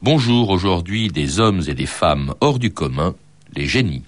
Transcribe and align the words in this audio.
Bonjour 0.00 0.50
aujourd'hui 0.50 1.08
des 1.08 1.40
hommes 1.40 1.60
et 1.66 1.74
des 1.74 1.84
femmes 1.84 2.32
hors 2.40 2.60
du 2.60 2.70
commun, 2.70 3.16
les 3.56 3.66
génies. 3.66 4.04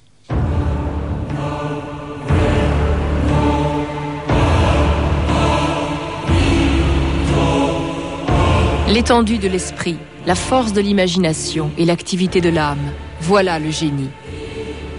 L'étendue 8.89 9.39
de 9.39 9.49
l'esprit, 9.49 9.97
la 10.27 10.37
force 10.37 10.73
de 10.73 10.81
l'imagination 10.81 11.73
et 11.77 11.85
l'activité 11.85 12.41
de 12.41 12.51
l'âme, 12.51 12.93
voilà 13.21 13.59
le 13.59 13.73
génie. 13.73 14.11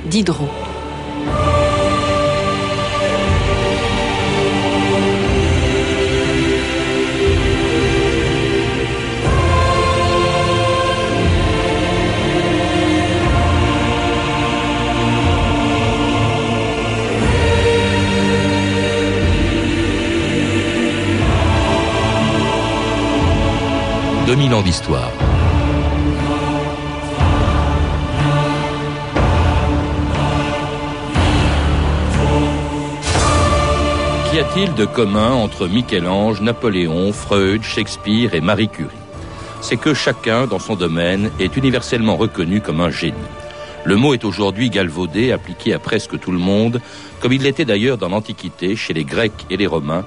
Diderot. 0.08 0.50
2000 24.32 24.54
ans 24.54 24.62
d'histoire. 24.62 25.12
Qu'y 34.24 34.40
a-t-il 34.40 34.74
de 34.74 34.86
commun 34.86 35.34
entre 35.34 35.68
Michel-Ange, 35.68 36.40
Napoléon, 36.40 37.12
Freud, 37.12 37.62
Shakespeare 37.64 38.34
et 38.34 38.40
Marie 38.40 38.70
Curie? 38.70 38.88
C'est 39.60 39.76
que 39.76 39.94
chacun, 39.94 40.48
dans 40.48 40.60
son 40.60 40.76
domaine, 40.78 41.30
est 41.42 41.58
universellement 41.58 42.16
reconnu 42.16 42.62
comme 42.62 42.80
un 42.80 42.90
génie. 42.90 43.18
Le 43.84 43.98
mot 43.98 44.14
est 44.14 44.24
aujourd'hui 44.24 44.70
galvaudé, 44.70 45.34
appliqué 45.34 45.74
à 45.74 45.80
presque 45.80 46.18
tout 46.18 46.32
le 46.32 46.40
monde, 46.40 46.80
comme 47.20 47.34
il 47.34 47.42
l'était 47.42 47.66
d'ailleurs 47.66 47.98
dans 47.98 48.08
l'Antiquité, 48.08 48.78
chez 48.78 48.94
les 48.94 49.04
Grecs 49.04 49.46
et 49.50 49.58
les 49.58 49.68
Romains, 49.68 50.06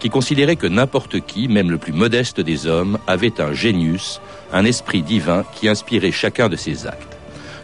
qui 0.00 0.08
considérait 0.08 0.56
que 0.56 0.66
n'importe 0.66 1.20
qui, 1.20 1.46
même 1.46 1.70
le 1.70 1.78
plus 1.78 1.92
modeste 1.92 2.40
des 2.40 2.66
hommes, 2.66 2.98
avait 3.06 3.40
un 3.40 3.52
génius, 3.52 4.20
un 4.52 4.64
esprit 4.64 5.02
divin 5.02 5.44
qui 5.54 5.68
inspirait 5.68 6.10
chacun 6.10 6.48
de 6.48 6.56
ses 6.56 6.86
actes. 6.86 7.16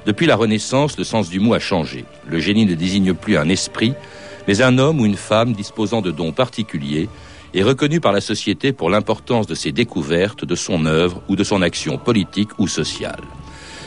Depuis 0.05 0.27
la 0.27 0.37
Renaissance, 0.37 0.99
le 0.99 1.05
sens 1.05 1.29
du 1.29 1.41
mot 1.41 1.55
a 1.55 1.59
changé. 1.59 2.05
Le 2.29 2.39
génie 2.39 2.67
ne 2.67 2.75
désigne 2.75 3.15
plus 3.15 3.37
un 3.37 3.49
esprit, 3.49 3.95
mais 4.47 4.63
un 4.63 4.79
homme 4.79 5.01
ou 5.01 5.07
une 5.07 5.17
femme 5.17 5.53
disposant 5.53 6.03
de 6.03 6.13
dons 6.13 6.33
particuliers 6.33 7.09
et 7.55 7.63
reconnu 7.63 8.01
par 8.01 8.13
la 8.13 8.21
société 8.21 8.73
pour 8.73 8.91
l'importance 8.91 9.47
de 9.47 9.55
ses 9.55 9.73
découvertes, 9.73 10.45
de 10.45 10.55
son 10.55 10.85
œuvre 10.85 11.23
ou 11.29 11.37
de 11.37 11.43
son 11.43 11.63
action 11.63 11.97
politique 11.97 12.51
ou 12.59 12.69
sociale. 12.69 13.23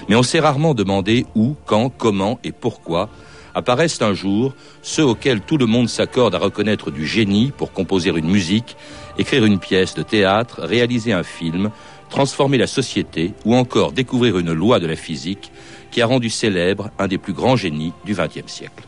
Mais 0.09 0.15
on 0.15 0.23
s'est 0.23 0.39
rarement 0.39 0.73
demandé 0.73 1.27
où, 1.35 1.55
quand, 1.65 1.89
comment 1.89 2.39
et 2.43 2.51
pourquoi 2.51 3.09
apparaissent 3.55 4.01
un 4.01 4.13
jour 4.13 4.53
ceux 4.81 5.05
auxquels 5.05 5.41
tout 5.41 5.57
le 5.57 5.65
monde 5.65 5.89
s'accorde 5.89 6.35
à 6.35 6.39
reconnaître 6.39 6.91
du 6.91 7.05
génie 7.05 7.51
pour 7.55 7.71
composer 7.71 8.09
une 8.09 8.29
musique, 8.29 8.75
écrire 9.17 9.45
une 9.45 9.59
pièce 9.59 9.95
de 9.95 10.03
théâtre, 10.03 10.61
réaliser 10.61 11.13
un 11.13 11.23
film, 11.23 11.69
transformer 12.09 12.57
la 12.57 12.67
société 12.67 13.33
ou 13.45 13.55
encore 13.55 13.91
découvrir 13.91 14.37
une 14.39 14.53
loi 14.53 14.79
de 14.79 14.87
la 14.87 14.95
physique 14.95 15.51
qui 15.91 16.01
a 16.01 16.05
rendu 16.05 16.29
célèbre 16.29 16.91
un 16.99 17.07
des 17.07 17.17
plus 17.17 17.33
grands 17.33 17.55
génies 17.55 17.93
du 18.05 18.13
XXe 18.13 18.51
siècle. 18.51 18.83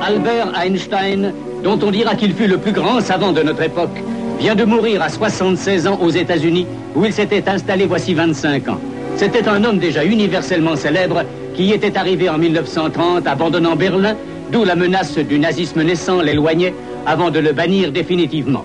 Albert 0.00 0.52
Einstein, 0.58 1.32
dont 1.62 1.78
on 1.82 1.90
dira 1.90 2.16
qu'il 2.16 2.34
fut 2.34 2.48
le 2.48 2.58
plus 2.58 2.72
grand 2.72 3.00
savant 3.00 3.32
de 3.32 3.42
notre 3.42 3.62
époque, 3.62 4.02
vient 4.40 4.56
de 4.56 4.64
mourir 4.64 5.00
à 5.00 5.08
76 5.08 5.86
ans 5.86 5.98
aux 6.00 6.10
États-Unis, 6.10 6.66
où 6.96 7.04
il 7.04 7.12
s'était 7.12 7.48
installé 7.48 7.86
voici 7.86 8.12
25 8.12 8.68
ans. 8.68 8.80
C'était 9.22 9.46
un 9.46 9.62
homme 9.62 9.78
déjà 9.78 10.04
universellement 10.04 10.74
célèbre 10.74 11.22
qui 11.54 11.70
était 11.70 11.96
arrivé 11.96 12.28
en 12.28 12.38
1930 12.38 13.24
abandonnant 13.24 13.76
Berlin, 13.76 14.16
d'où 14.50 14.64
la 14.64 14.74
menace 14.74 15.16
du 15.16 15.38
nazisme 15.38 15.84
naissant 15.84 16.20
l'éloignait 16.20 16.74
avant 17.06 17.30
de 17.30 17.38
le 17.38 17.52
bannir 17.52 17.92
définitivement. 17.92 18.64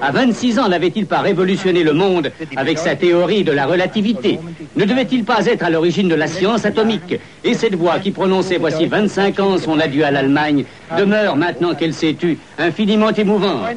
À 0.00 0.10
26 0.10 0.58
ans, 0.58 0.68
n'avait-il 0.68 1.06
pas 1.06 1.20
révolutionné 1.20 1.84
le 1.84 1.92
monde 1.92 2.32
avec 2.56 2.78
sa 2.78 2.96
théorie 2.96 3.44
de 3.44 3.52
la 3.52 3.64
relativité? 3.64 4.40
Ne 4.74 4.84
devait-il 4.84 5.22
pas 5.22 5.46
être 5.46 5.64
à 5.64 5.70
l'origine 5.70 6.08
de 6.08 6.16
la 6.16 6.26
science 6.26 6.64
atomique? 6.64 7.20
Et 7.44 7.54
cette 7.54 7.76
voix 7.76 8.00
qui 8.00 8.10
prononçait 8.10 8.58
voici 8.58 8.86
25 8.86 9.38
ans 9.38 9.56
son 9.56 9.78
adieu 9.78 10.04
à 10.04 10.10
l'Allemagne 10.10 10.64
demeure, 10.98 11.36
maintenant 11.36 11.76
qu'elle 11.76 11.94
s'est 11.94 12.14
tue, 12.14 12.38
infiniment 12.58 13.12
émouvante. 13.12 13.68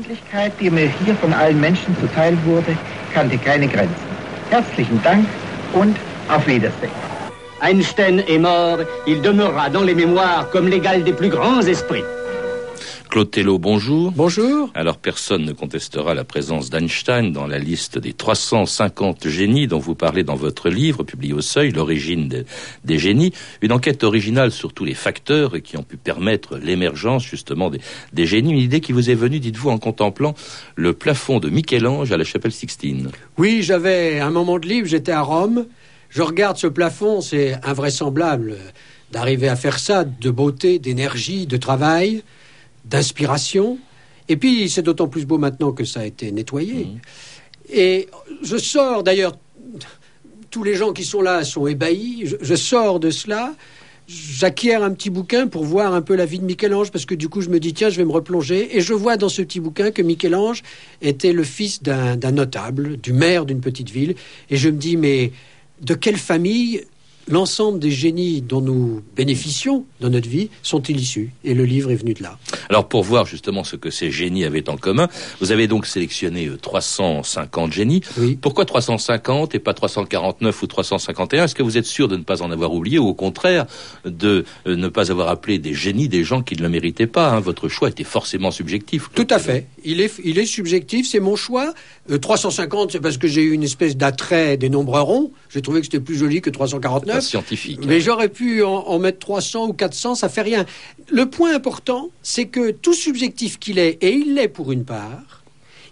Herzlichen 4.51 5.01
Dank 5.03 5.25
und 5.73 5.97
auf 6.29 6.47
Wiedersehen. 6.47 6.91
Einstein 7.61 8.19
est 8.27 8.39
mort, 8.39 8.79
il 9.07 9.21
demeurera 9.21 9.69
dans 9.69 9.83
les 9.83 9.95
mémoires 9.95 10.49
comme 10.49 10.67
l'égal 10.67 11.03
des 11.03 11.13
plus 11.13 11.29
grands 11.29 11.61
esprits. 11.61 12.03
Claude 13.09 13.31
Tello, 13.31 13.57
bonjour. 13.59 14.11
Bonjour. 14.11 14.69
Alors 14.73 14.97
personne 14.97 15.45
ne 15.45 15.53
contestera 15.53 16.13
la 16.13 16.25
présence 16.25 16.69
d'Einstein 16.69 17.31
dans 17.31 17.47
la 17.47 17.59
liste 17.59 17.97
des 17.97 18.11
350 18.11 19.29
génies 19.29 19.67
dont 19.67 19.79
vous 19.79 19.95
parlez 19.95 20.23
dans 20.23 20.35
votre 20.35 20.69
livre, 20.69 21.03
publié 21.03 21.31
au 21.31 21.39
Seuil, 21.39 21.71
L'origine 21.71 22.43
des 22.83 22.97
génies. 22.97 23.31
Une 23.61 23.71
enquête 23.71 24.03
originale 24.03 24.51
sur 24.51 24.73
tous 24.73 24.83
les 24.83 24.95
facteurs 24.95 25.61
qui 25.61 25.77
ont 25.77 25.83
pu 25.83 25.95
permettre 25.95 26.57
l'émergence 26.57 27.23
justement 27.23 27.69
des, 27.69 27.79
des, 28.11 28.25
génies. 28.25 28.51
Une 28.51 28.59
idée 28.59 28.81
qui 28.81 28.91
vous 28.91 29.09
est 29.09 29.15
venue, 29.15 29.39
dites-vous, 29.39 29.69
en 29.69 29.77
contemplant 29.77 30.35
le 30.75 30.91
plafond 30.91 31.39
de 31.39 31.49
Michel-Ange 31.49 32.11
à 32.11 32.17
la 32.17 32.25
chapelle 32.25 32.51
Sixtine. 32.51 33.11
Oui, 33.37 33.63
j'avais 33.63 34.19
un 34.19 34.29
moment 34.29 34.59
de 34.59 34.67
livre, 34.67 34.87
j'étais 34.87 35.13
à 35.13 35.21
Rome. 35.21 35.67
Je 36.15 36.21
regarde 36.21 36.55
ce 36.55 36.67
plafond, 36.67 37.19
c'est 37.19 37.55
invraisemblable 37.61 38.55
d'arriver 39.11 39.49
à 39.49 39.57
faire 39.57 39.77
ça, 39.77 40.05
de 40.05 40.31
beauté, 40.31 40.79
d'énergie, 40.79 41.45
de 41.45 41.57
travail 41.57 42.23
d'inspiration. 42.85 43.77
Et 44.29 44.37
puis, 44.37 44.69
c'est 44.69 44.81
d'autant 44.81 45.09
plus 45.09 45.25
beau 45.25 45.37
maintenant 45.37 45.73
que 45.73 45.83
ça 45.83 45.99
a 45.99 46.05
été 46.05 46.31
nettoyé. 46.31 46.85
Mmh. 46.85 46.99
Et 47.73 48.07
je 48.41 48.55
sors, 48.55 49.03
d'ailleurs, 49.03 49.37
tous 50.51 50.63
les 50.63 50.75
gens 50.75 50.93
qui 50.93 51.03
sont 51.03 51.21
là 51.21 51.43
sont 51.43 51.67
ébahis. 51.67 52.21
Je, 52.23 52.37
je 52.39 52.55
sors 52.55 53.01
de 53.01 53.09
cela. 53.09 53.53
J'acquiers 54.07 54.75
un 54.75 54.91
petit 54.91 55.09
bouquin 55.09 55.47
pour 55.47 55.65
voir 55.65 55.93
un 55.93 56.01
peu 56.01 56.15
la 56.15 56.25
vie 56.25 56.39
de 56.39 56.45
Michel-Ange, 56.45 56.91
parce 56.91 57.05
que 57.05 57.15
du 57.15 57.27
coup, 57.27 57.41
je 57.41 57.49
me 57.49 57.59
dis, 57.59 57.73
tiens, 57.73 57.89
je 57.89 57.97
vais 57.97 58.05
me 58.05 58.13
replonger. 58.13 58.77
Et 58.77 58.79
je 58.79 58.93
vois 58.93 59.17
dans 59.17 59.27
ce 59.27 59.41
petit 59.41 59.59
bouquin 59.59 59.91
que 59.91 60.01
Michel-Ange 60.01 60.63
était 61.01 61.33
le 61.33 61.43
fils 61.43 61.83
d'un 61.83 62.31
notable, 62.31 62.95
du 62.95 63.11
maire 63.11 63.45
d'une 63.45 63.59
petite 63.59 63.89
ville. 63.89 64.15
Et 64.49 64.55
je 64.55 64.69
me 64.69 64.77
dis, 64.77 64.95
mais 64.95 65.33
de 65.81 65.93
quelle 65.93 66.17
famille 66.17 66.85
l'ensemble 67.27 67.79
des 67.79 67.91
génies 67.91 68.41
dont 68.41 68.61
nous 68.61 69.01
bénéficions 69.15 69.85
dans 69.99 70.09
notre 70.09 70.29
vie 70.29 70.49
sont-ils 70.61 70.99
issus? 70.99 71.31
Et 71.43 71.53
le 71.53 71.65
livre 71.65 71.91
est 71.91 71.95
venu 71.95 72.13
de 72.13 72.23
là. 72.23 72.37
Alors 72.69 72.87
pour 72.87 73.03
voir 73.03 73.25
justement 73.25 73.63
ce 73.63 73.75
que 73.75 73.89
ces 73.89 74.11
génies 74.11 74.45
avaient 74.45 74.69
en 74.69 74.77
commun, 74.77 75.07
vous 75.39 75.51
avez 75.51 75.67
donc 75.67 75.85
sélectionné 75.85 76.49
350 76.61 77.69
euh, 77.69 77.71
génies. 77.71 78.01
Oui. 78.17 78.37
Pourquoi 78.39 78.65
350 78.65 79.55
et 79.55 79.59
pas 79.59 79.73
349 79.73 80.61
ou 80.61 80.67
351 80.67 81.45
Est-ce 81.45 81.55
que 81.55 81.63
vous 81.63 81.77
êtes 81.77 81.85
sûr 81.85 82.07
de 82.07 82.17
ne 82.17 82.23
pas 82.23 82.41
en 82.41 82.51
avoir 82.51 82.73
oublié 82.73 82.99
ou 82.99 83.07
au 83.07 83.13
contraire 83.13 83.65
de 84.05 84.45
euh, 84.67 84.75
ne 84.75 84.87
pas 84.87 85.11
avoir 85.11 85.29
appelé 85.29 85.59
des 85.59 85.73
génies 85.73 86.07
des 86.07 86.23
gens 86.23 86.41
qui 86.41 86.55
ne 86.55 86.61
le 86.61 86.69
méritaient 86.69 87.07
pas 87.07 87.31
hein? 87.31 87.39
Votre 87.39 87.69
choix 87.69 87.89
était 87.89 88.03
forcément 88.03 88.51
subjectif. 88.51 89.09
Tout 89.13 89.27
à 89.29 89.39
fait. 89.39 89.67
Il 89.85 90.01
est, 90.01 90.12
il 90.23 90.40
est 90.40 90.46
subjectif, 90.46 91.07
c'est 91.07 91.19
mon 91.19 91.35
choix. 91.35 91.73
350, 92.22 92.90
euh, 92.90 92.91
c'est 92.91 93.00
parce 93.00 93.18
que 93.18 93.28
j'ai 93.28 93.44
eu 93.44 93.51
une 93.51 93.63
espèce 93.63 93.96
d'attrait 93.96 94.57
des 94.57 94.69
nombres 94.69 95.00
ronds. 95.00 95.31
J'ai 95.50 95.62
trouvé 95.62 95.79
que 95.79 95.85
c'était 95.85 96.00
plus 96.00 96.16
joli 96.16 96.41
que 96.41 96.50
349. 96.50 97.23
Scientifique. 97.23 97.79
Mais 97.85 98.01
j'aurais 98.01 98.29
pu 98.29 98.63
en, 98.63 98.73
en, 98.73 99.00
mettre 99.00 99.19
300 99.19 99.68
ou 99.68 99.73
400, 99.73 100.16
ça 100.16 100.29
fait 100.29 100.41
rien. 100.41 100.66
Le 101.12 101.29
point 101.29 101.56
important, 101.56 102.09
c'est 102.22 102.46
que 102.46 102.72
tout 102.72 102.94
subjectif 102.94 103.59
qu'il 103.59 103.79
est, 103.79 103.97
et 104.01 104.13
il 104.13 104.35
l'est 104.35 104.47
pour 104.47 104.72
une 104.72 104.85
part, 104.85 105.44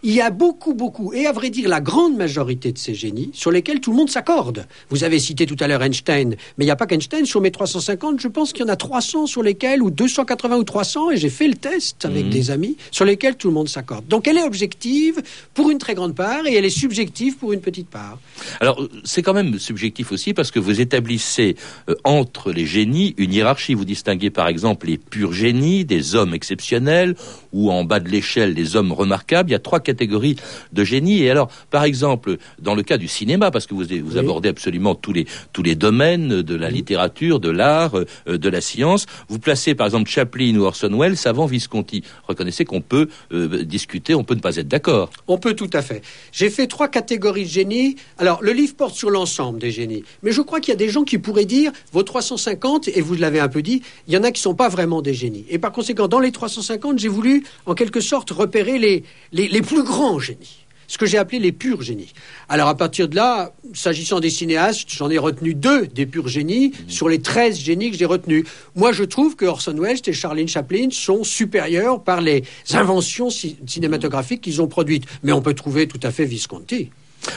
il 0.06 0.14
y 0.14 0.20
a 0.20 0.30
beaucoup, 0.32 0.74
beaucoup, 0.74 1.14
et 1.14 1.26
à 1.28 1.32
vrai 1.32 1.50
dire 1.50 1.70
la 1.70 1.80
grande 1.80 2.18
majorité 2.18 2.74
de 2.74 2.78
ces 2.78 2.94
génies 2.94 3.30
sur 3.32 3.52
lesquels 3.52 3.80
tout 3.80 3.92
le 3.92 3.96
monde 3.96 4.10
s'accorde. 4.10 4.68
Vous 4.90 5.06
avez 5.06 5.18
cité 5.18 5.46
tout 5.46 5.56
à 5.62 5.68
l'heure 5.68 5.82
Einstein, 5.82 6.36
mais 6.58 6.66
il 6.66 6.68
n'y 6.68 6.72
a 6.72 6.76
pas 6.76 6.88
qu'Einstein. 6.88 7.26
Sur 7.26 7.40
mes 7.40 7.52
350, 7.52 8.20
je 8.20 8.28
pense 8.28 8.52
qu'il 8.52 8.66
y 8.66 8.70
en 8.70 8.74
a 8.74 8.76
300 8.76 9.28
sur 9.28 9.42
lesquels, 9.42 9.82
ou 9.82 9.92
280 9.92 10.58
ou 10.58 10.64
300, 10.66 11.12
et 11.12 11.18
j'ai 11.18 11.30
fait 11.30 11.48
le 11.48 11.54
test 11.54 12.04
avec 12.04 12.26
mmh. 12.26 12.30
des 12.30 12.52
amis, 12.52 12.76
sur 12.92 13.06
lesquels 13.06 13.38
tout 13.38 13.48
le 13.48 13.54
monde 13.54 13.70
s'accorde. 13.70 14.06
Donc 14.10 14.28
elle 14.28 14.38
est 14.38 14.44
objective 14.44 15.22
pour 15.54 15.70
une 15.70 15.78
très 15.78 15.94
grande 15.94 16.16
part, 16.16 16.46
et 16.48 16.54
elle 16.54 16.66
est 16.66 16.70
subjective 16.70 17.38
pour 17.38 17.54
une 17.54 17.62
petite 17.62 17.88
part. 17.88 18.20
Alors 18.60 18.86
c'est 19.06 19.22
quand 19.22 19.34
même 19.34 19.58
subjectif 19.58 20.12
aussi 20.12 20.34
parce 20.34 20.52
que 20.52 20.60
vous 20.60 20.82
établissez 20.82 21.56
euh, 21.90 21.96
entre 22.04 22.52
les 22.52 22.66
génies 22.66 23.16
une 23.16 23.32
hiérarchie. 23.32 23.74
Vous 23.74 23.86
distinguez 23.86 24.32
par 24.32 24.50
exemple 24.50 24.88
les 24.88 24.98
purs 24.98 25.32
génies, 25.32 25.86
des 25.86 26.16
hommes 26.16 26.34
exceptionnels, 26.34 27.16
ou 27.54 27.72
en 27.72 27.86
bas 27.86 28.02
de 28.02 28.10
l'échelle 28.10 28.54
des 28.54 28.76
hommes 28.76 28.92
remarquables. 28.92 29.50
Il 29.50 29.54
y 29.54 29.56
a 29.56 29.60
trois 29.60 29.80
catégories 29.80 29.93
de 29.96 30.84
génie. 30.84 31.24
Et 31.24 31.30
alors, 31.30 31.50
par 31.70 31.84
exemple, 31.84 32.38
dans 32.60 32.76
le 32.76 32.84
cas 32.84 32.98
du 32.98 33.08
cinéma, 33.08 33.52
parce 33.52 33.66
que 33.66 33.74
vous, 33.74 33.86
vous 34.04 34.18
abordez 34.18 34.50
absolument 34.50 34.96
tous 34.96 35.14
les, 35.14 35.26
tous 35.52 35.64
les 35.64 35.76
domaines 35.76 36.42
de 36.42 36.56
la 36.56 36.70
littérature, 36.70 37.40
de 37.40 37.50
l'art, 37.50 37.96
euh, 37.96 38.38
de 38.38 38.50
la 38.50 38.62
science, 38.62 39.06
vous 39.30 39.40
placez 39.40 39.76
par 39.76 39.88
exemple 39.88 40.10
Chaplin 40.10 40.56
ou 40.56 40.64
Orson 40.64 40.98
Welles 40.98 41.18
avant 41.26 41.46
Visconti. 41.46 42.04
Reconnaissez 42.28 42.66
qu'on 42.66 42.82
peut 42.82 43.10
euh, 43.32 43.64
discuter, 43.64 44.16
on 44.16 44.24
peut 44.24 44.36
ne 44.36 44.40
pas 44.40 44.58
être 44.58 44.68
d'accord. 44.68 45.10
On 45.28 45.38
peut 45.38 45.54
tout 45.54 45.70
à 45.74 45.82
fait. 45.82 46.02
J'ai 46.32 46.50
fait 46.50 46.68
trois 46.68 46.88
catégories 46.88 47.46
de 47.46 47.50
génie. 47.50 47.96
Alors, 48.18 48.42
le 48.42 48.52
livre 48.52 48.76
porte 48.76 48.96
sur 48.96 49.10
l'ensemble 49.10 49.60
des 49.60 49.72
génies. 49.72 50.04
Mais 50.22 50.32
je 50.32 50.42
crois 50.42 50.60
qu'il 50.60 50.72
y 50.72 50.76
a 50.76 50.78
des 50.78 50.90
gens 50.90 51.04
qui 51.04 51.18
pourraient 51.18 51.46
dire, 51.46 51.72
vos 51.92 52.04
350, 52.04 52.90
et 52.90 53.02
vous 53.02 53.16
l'avez 53.16 53.40
un 53.40 53.50
peu 53.50 53.62
dit, 53.62 53.82
il 54.08 54.14
y 54.14 54.18
en 54.18 54.24
a 54.24 54.32
qui 54.32 54.40
ne 54.40 54.44
sont 54.44 54.56
pas 54.56 54.70
vraiment 54.70 55.02
des 55.02 55.14
génies. 55.14 55.46
Et 55.50 55.60
par 55.60 55.72
conséquent, 55.72 56.08
dans 56.08 56.20
les 56.20 56.32
350, 56.32 57.00
j'ai 57.00 57.08
voulu, 57.08 57.44
en 57.66 57.76
quelque 57.76 58.00
sorte, 58.00 58.32
repérer 58.32 58.80
les, 58.80 59.04
les, 59.32 59.62
plus 59.62 59.83
grands 59.84 60.20
génies 60.20 60.64
ce 60.94 61.00
que 61.00 61.08
j'ai 61.08 61.18
appelé 61.18 61.40
les 61.40 61.52
purs 61.52 61.82
génies. 61.82 62.14
Alors 62.50 62.68
à 62.68 62.78
partir 62.78 63.08
de 63.08 63.16
là, 63.16 63.52
s'agissant 63.74 64.20
des 64.20 64.30
cinéastes, 64.30 64.90
j'en 64.90 65.10
ai 65.10 65.18
retenu 65.18 65.56
deux 65.56 65.88
des 65.88 66.06
purs 66.06 66.28
génies 66.28 66.68
mmh. 66.68 66.90
sur 66.90 67.10
les 67.10 67.20
13 67.20 67.58
génies 67.58 67.90
que 67.90 67.98
j'ai 67.98 68.06
retenus. 68.06 68.46
Moi, 68.76 68.92
je 68.92 69.04
trouve 69.04 69.36
que 69.36 69.46
Orson 69.46 69.76
Welles 69.76 70.02
et 70.06 70.14
Charlene 70.14 70.48
Chaplin 70.48 70.90
sont 70.92 71.24
supérieurs 71.24 72.04
par 72.04 72.22
les 72.22 72.44
inventions 72.74 73.32
cinématographiques 73.32 74.42
qu'ils 74.42 74.62
ont 74.62 74.68
produites. 74.68 75.06
Mais 75.24 75.32
on 75.32 75.42
peut 75.42 75.56
trouver 75.56 75.88
tout 75.88 76.00
à 76.04 76.12
fait 76.12 76.26
Visconti. 76.26 76.92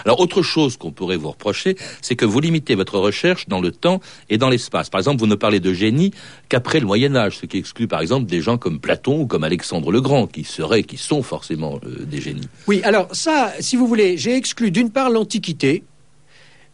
Alors, 0.04 0.20
autre 0.20 0.42
chose 0.42 0.76
qu'on 0.76 0.92
pourrait 0.92 1.16
vous 1.16 1.30
reprocher, 1.30 1.76
c'est 2.02 2.16
que 2.16 2.24
vous 2.24 2.40
limitez 2.40 2.74
votre 2.74 2.98
recherche 2.98 3.48
dans 3.48 3.60
le 3.60 3.70
temps 3.70 4.00
et 4.30 4.38
dans 4.38 4.48
l'espace. 4.48 4.90
Par 4.90 4.98
exemple, 4.98 5.20
vous 5.20 5.26
ne 5.26 5.34
parlez 5.34 5.60
de 5.60 5.72
génie 5.72 6.12
qu'après 6.48 6.80
le 6.80 6.86
Moyen 6.86 7.14
Âge, 7.16 7.38
ce 7.38 7.46
qui 7.46 7.58
exclut 7.58 7.88
par 7.88 8.00
exemple 8.00 8.26
des 8.26 8.40
gens 8.40 8.58
comme 8.58 8.80
Platon 8.80 9.20
ou 9.20 9.26
comme 9.26 9.44
Alexandre 9.44 9.90
le 9.90 10.00
Grand, 10.00 10.26
qui 10.26 10.44
seraient, 10.44 10.82
qui 10.82 10.96
sont 10.96 11.22
forcément 11.22 11.80
euh, 11.84 12.04
des 12.04 12.20
génies. 12.20 12.48
Oui, 12.66 12.80
alors 12.84 13.08
ça, 13.12 13.52
si 13.60 13.76
vous 13.76 13.86
voulez, 13.86 14.16
j'ai 14.16 14.36
exclu 14.36 14.70
d'une 14.70 14.90
part 14.90 15.10
l'Antiquité, 15.10 15.84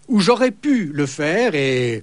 où 0.08 0.20
j'aurais 0.20 0.50
pu 0.50 0.90
le 0.92 1.06
faire 1.06 1.54
et 1.54 2.02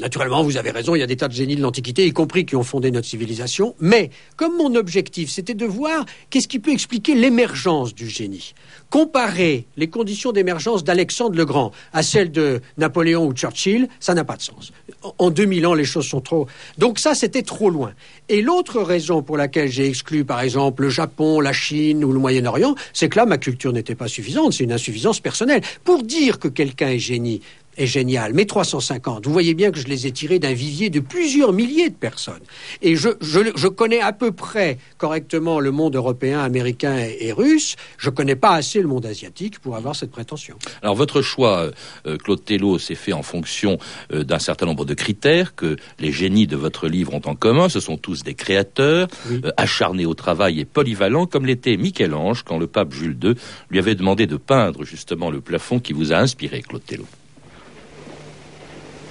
naturellement, 0.00 0.42
vous 0.42 0.56
avez 0.56 0.70
raison, 0.70 0.94
il 0.94 1.00
y 1.00 1.02
a 1.02 1.06
des 1.06 1.16
tas 1.16 1.28
de 1.28 1.32
génies 1.32 1.56
de 1.56 1.62
l'Antiquité, 1.62 2.06
y 2.06 2.12
compris 2.12 2.46
qui 2.46 2.56
ont 2.56 2.62
fondé 2.62 2.90
notre 2.90 3.06
civilisation. 3.06 3.74
Mais 3.80 4.10
comme 4.36 4.56
mon 4.56 4.74
objectif, 4.74 5.30
c'était 5.30 5.54
de 5.54 5.66
voir 5.66 6.04
qu'est-ce 6.30 6.48
qui 6.48 6.58
peut 6.58 6.72
expliquer 6.72 7.14
l'émergence 7.14 7.94
du 7.94 8.08
génie. 8.08 8.54
Comparer 8.90 9.66
les 9.76 9.88
conditions 9.88 10.32
d'émergence 10.32 10.84
d'Alexandre 10.84 11.36
le 11.36 11.44
Grand 11.44 11.72
à 11.92 12.02
celles 12.02 12.30
de 12.30 12.60
Napoléon 12.76 13.26
ou 13.26 13.32
Churchill, 13.32 13.88
ça 14.00 14.14
n'a 14.14 14.24
pas 14.24 14.36
de 14.36 14.42
sens. 14.42 14.72
En 15.18 15.30
2000 15.30 15.66
ans, 15.66 15.74
les 15.74 15.84
choses 15.84 16.06
sont 16.06 16.20
trop. 16.20 16.46
Donc 16.78 16.98
ça, 16.98 17.14
c'était 17.14 17.42
trop 17.42 17.70
loin. 17.70 17.92
Et 18.28 18.42
l'autre 18.42 18.80
raison 18.80 19.22
pour 19.22 19.36
laquelle 19.36 19.68
j'ai 19.68 19.86
exclu, 19.86 20.24
par 20.24 20.40
exemple, 20.40 20.82
le 20.82 20.90
Japon, 20.90 21.40
la 21.40 21.52
Chine 21.52 22.04
ou 22.04 22.12
le 22.12 22.18
Moyen-Orient, 22.18 22.74
c'est 22.92 23.08
que 23.08 23.18
là, 23.18 23.26
ma 23.26 23.38
culture 23.38 23.72
n'était 23.72 23.94
pas 23.94 24.08
suffisante. 24.08 24.52
C'est 24.52 24.64
une 24.64 24.72
insuffisance 24.72 25.20
personnelle. 25.20 25.62
Pour 25.84 26.02
dire 26.02 26.38
que 26.38 26.48
quelqu'un 26.48 26.88
est 26.88 26.98
génie, 26.98 27.40
est 27.76 27.86
génial. 27.86 28.32
Mais 28.34 28.44
350, 28.44 29.26
vous 29.26 29.32
voyez 29.32 29.54
bien 29.54 29.70
que 29.70 29.78
je 29.78 29.86
les 29.86 30.06
ai 30.06 30.12
tirés 30.12 30.38
d'un 30.38 30.52
vivier 30.52 30.90
de 30.90 31.00
plusieurs 31.00 31.52
milliers 31.52 31.90
de 31.90 31.94
personnes. 31.94 32.42
Et 32.82 32.96
je, 32.96 33.10
je, 33.20 33.68
connais 33.68 34.00
à 34.00 34.12
peu 34.12 34.32
près 34.32 34.78
correctement 34.98 35.60
le 35.60 35.70
monde 35.70 35.96
européen, 35.96 36.40
américain 36.40 36.96
et, 36.96 37.32
russe. 37.32 37.76
Je 37.98 38.10
connais 38.10 38.36
pas 38.36 38.52
assez 38.52 38.80
le 38.80 38.88
monde 38.88 39.04
asiatique 39.04 39.58
pour 39.58 39.76
avoir 39.76 39.94
cette 39.94 40.10
prétention. 40.10 40.56
Alors 40.82 40.94
votre 40.94 41.22
choix, 41.22 41.70
euh, 42.06 42.16
Claude 42.16 42.44
Tello, 42.44 42.78
s'est 42.78 42.94
fait 42.94 43.12
en 43.12 43.22
fonction 43.22 43.78
euh, 44.12 44.24
d'un 44.24 44.38
certain 44.38 44.66
nombre 44.66 44.84
de 44.84 44.94
critères 44.94 45.54
que 45.54 45.76
les 45.98 46.12
génies 46.12 46.46
de 46.46 46.56
votre 46.56 46.88
livre 46.88 47.14
ont 47.14 47.22
en 47.26 47.34
commun. 47.34 47.68
Ce 47.68 47.80
sont 47.80 47.96
tous 47.96 48.22
des 48.22 48.34
créateurs, 48.34 49.08
euh, 49.30 49.50
acharnés 49.56 50.06
au 50.06 50.14
travail 50.14 50.60
et 50.60 50.64
polyvalents, 50.64 51.26
comme 51.26 51.46
l'était 51.46 51.76
Michel-Ange 51.76 52.42
quand 52.44 52.58
le 52.58 52.66
pape 52.66 52.92
Jules 52.92 53.18
II 53.22 53.34
lui 53.70 53.78
avait 53.78 53.94
demandé 53.94 54.26
de 54.26 54.36
peindre 54.36 54.84
justement 54.84 55.30
le 55.30 55.40
plafond 55.40 55.80
qui 55.80 55.92
vous 55.92 56.12
a 56.12 56.16
inspiré, 56.16 56.62
Claude 56.62 56.84
Tello. 56.84 57.06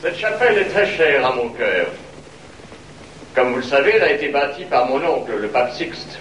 Cette 0.05 0.19
chapelle 0.19 0.59
est 0.59 0.65
très 0.65 0.85
chère 0.85 1.25
à 1.25 1.33
mon 1.33 1.49
cœur. 1.49 1.87
Comme 3.33 3.53
vous 3.53 3.57
le 3.57 3.63
savez, 3.63 3.93
elle 3.95 4.03
a 4.03 4.11
été 4.11 4.27
bâtie 4.27 4.65
par 4.65 4.85
mon 4.85 5.03
oncle, 5.03 5.31
le 5.35 5.47
pape 5.47 5.73
Sixte, 5.73 6.19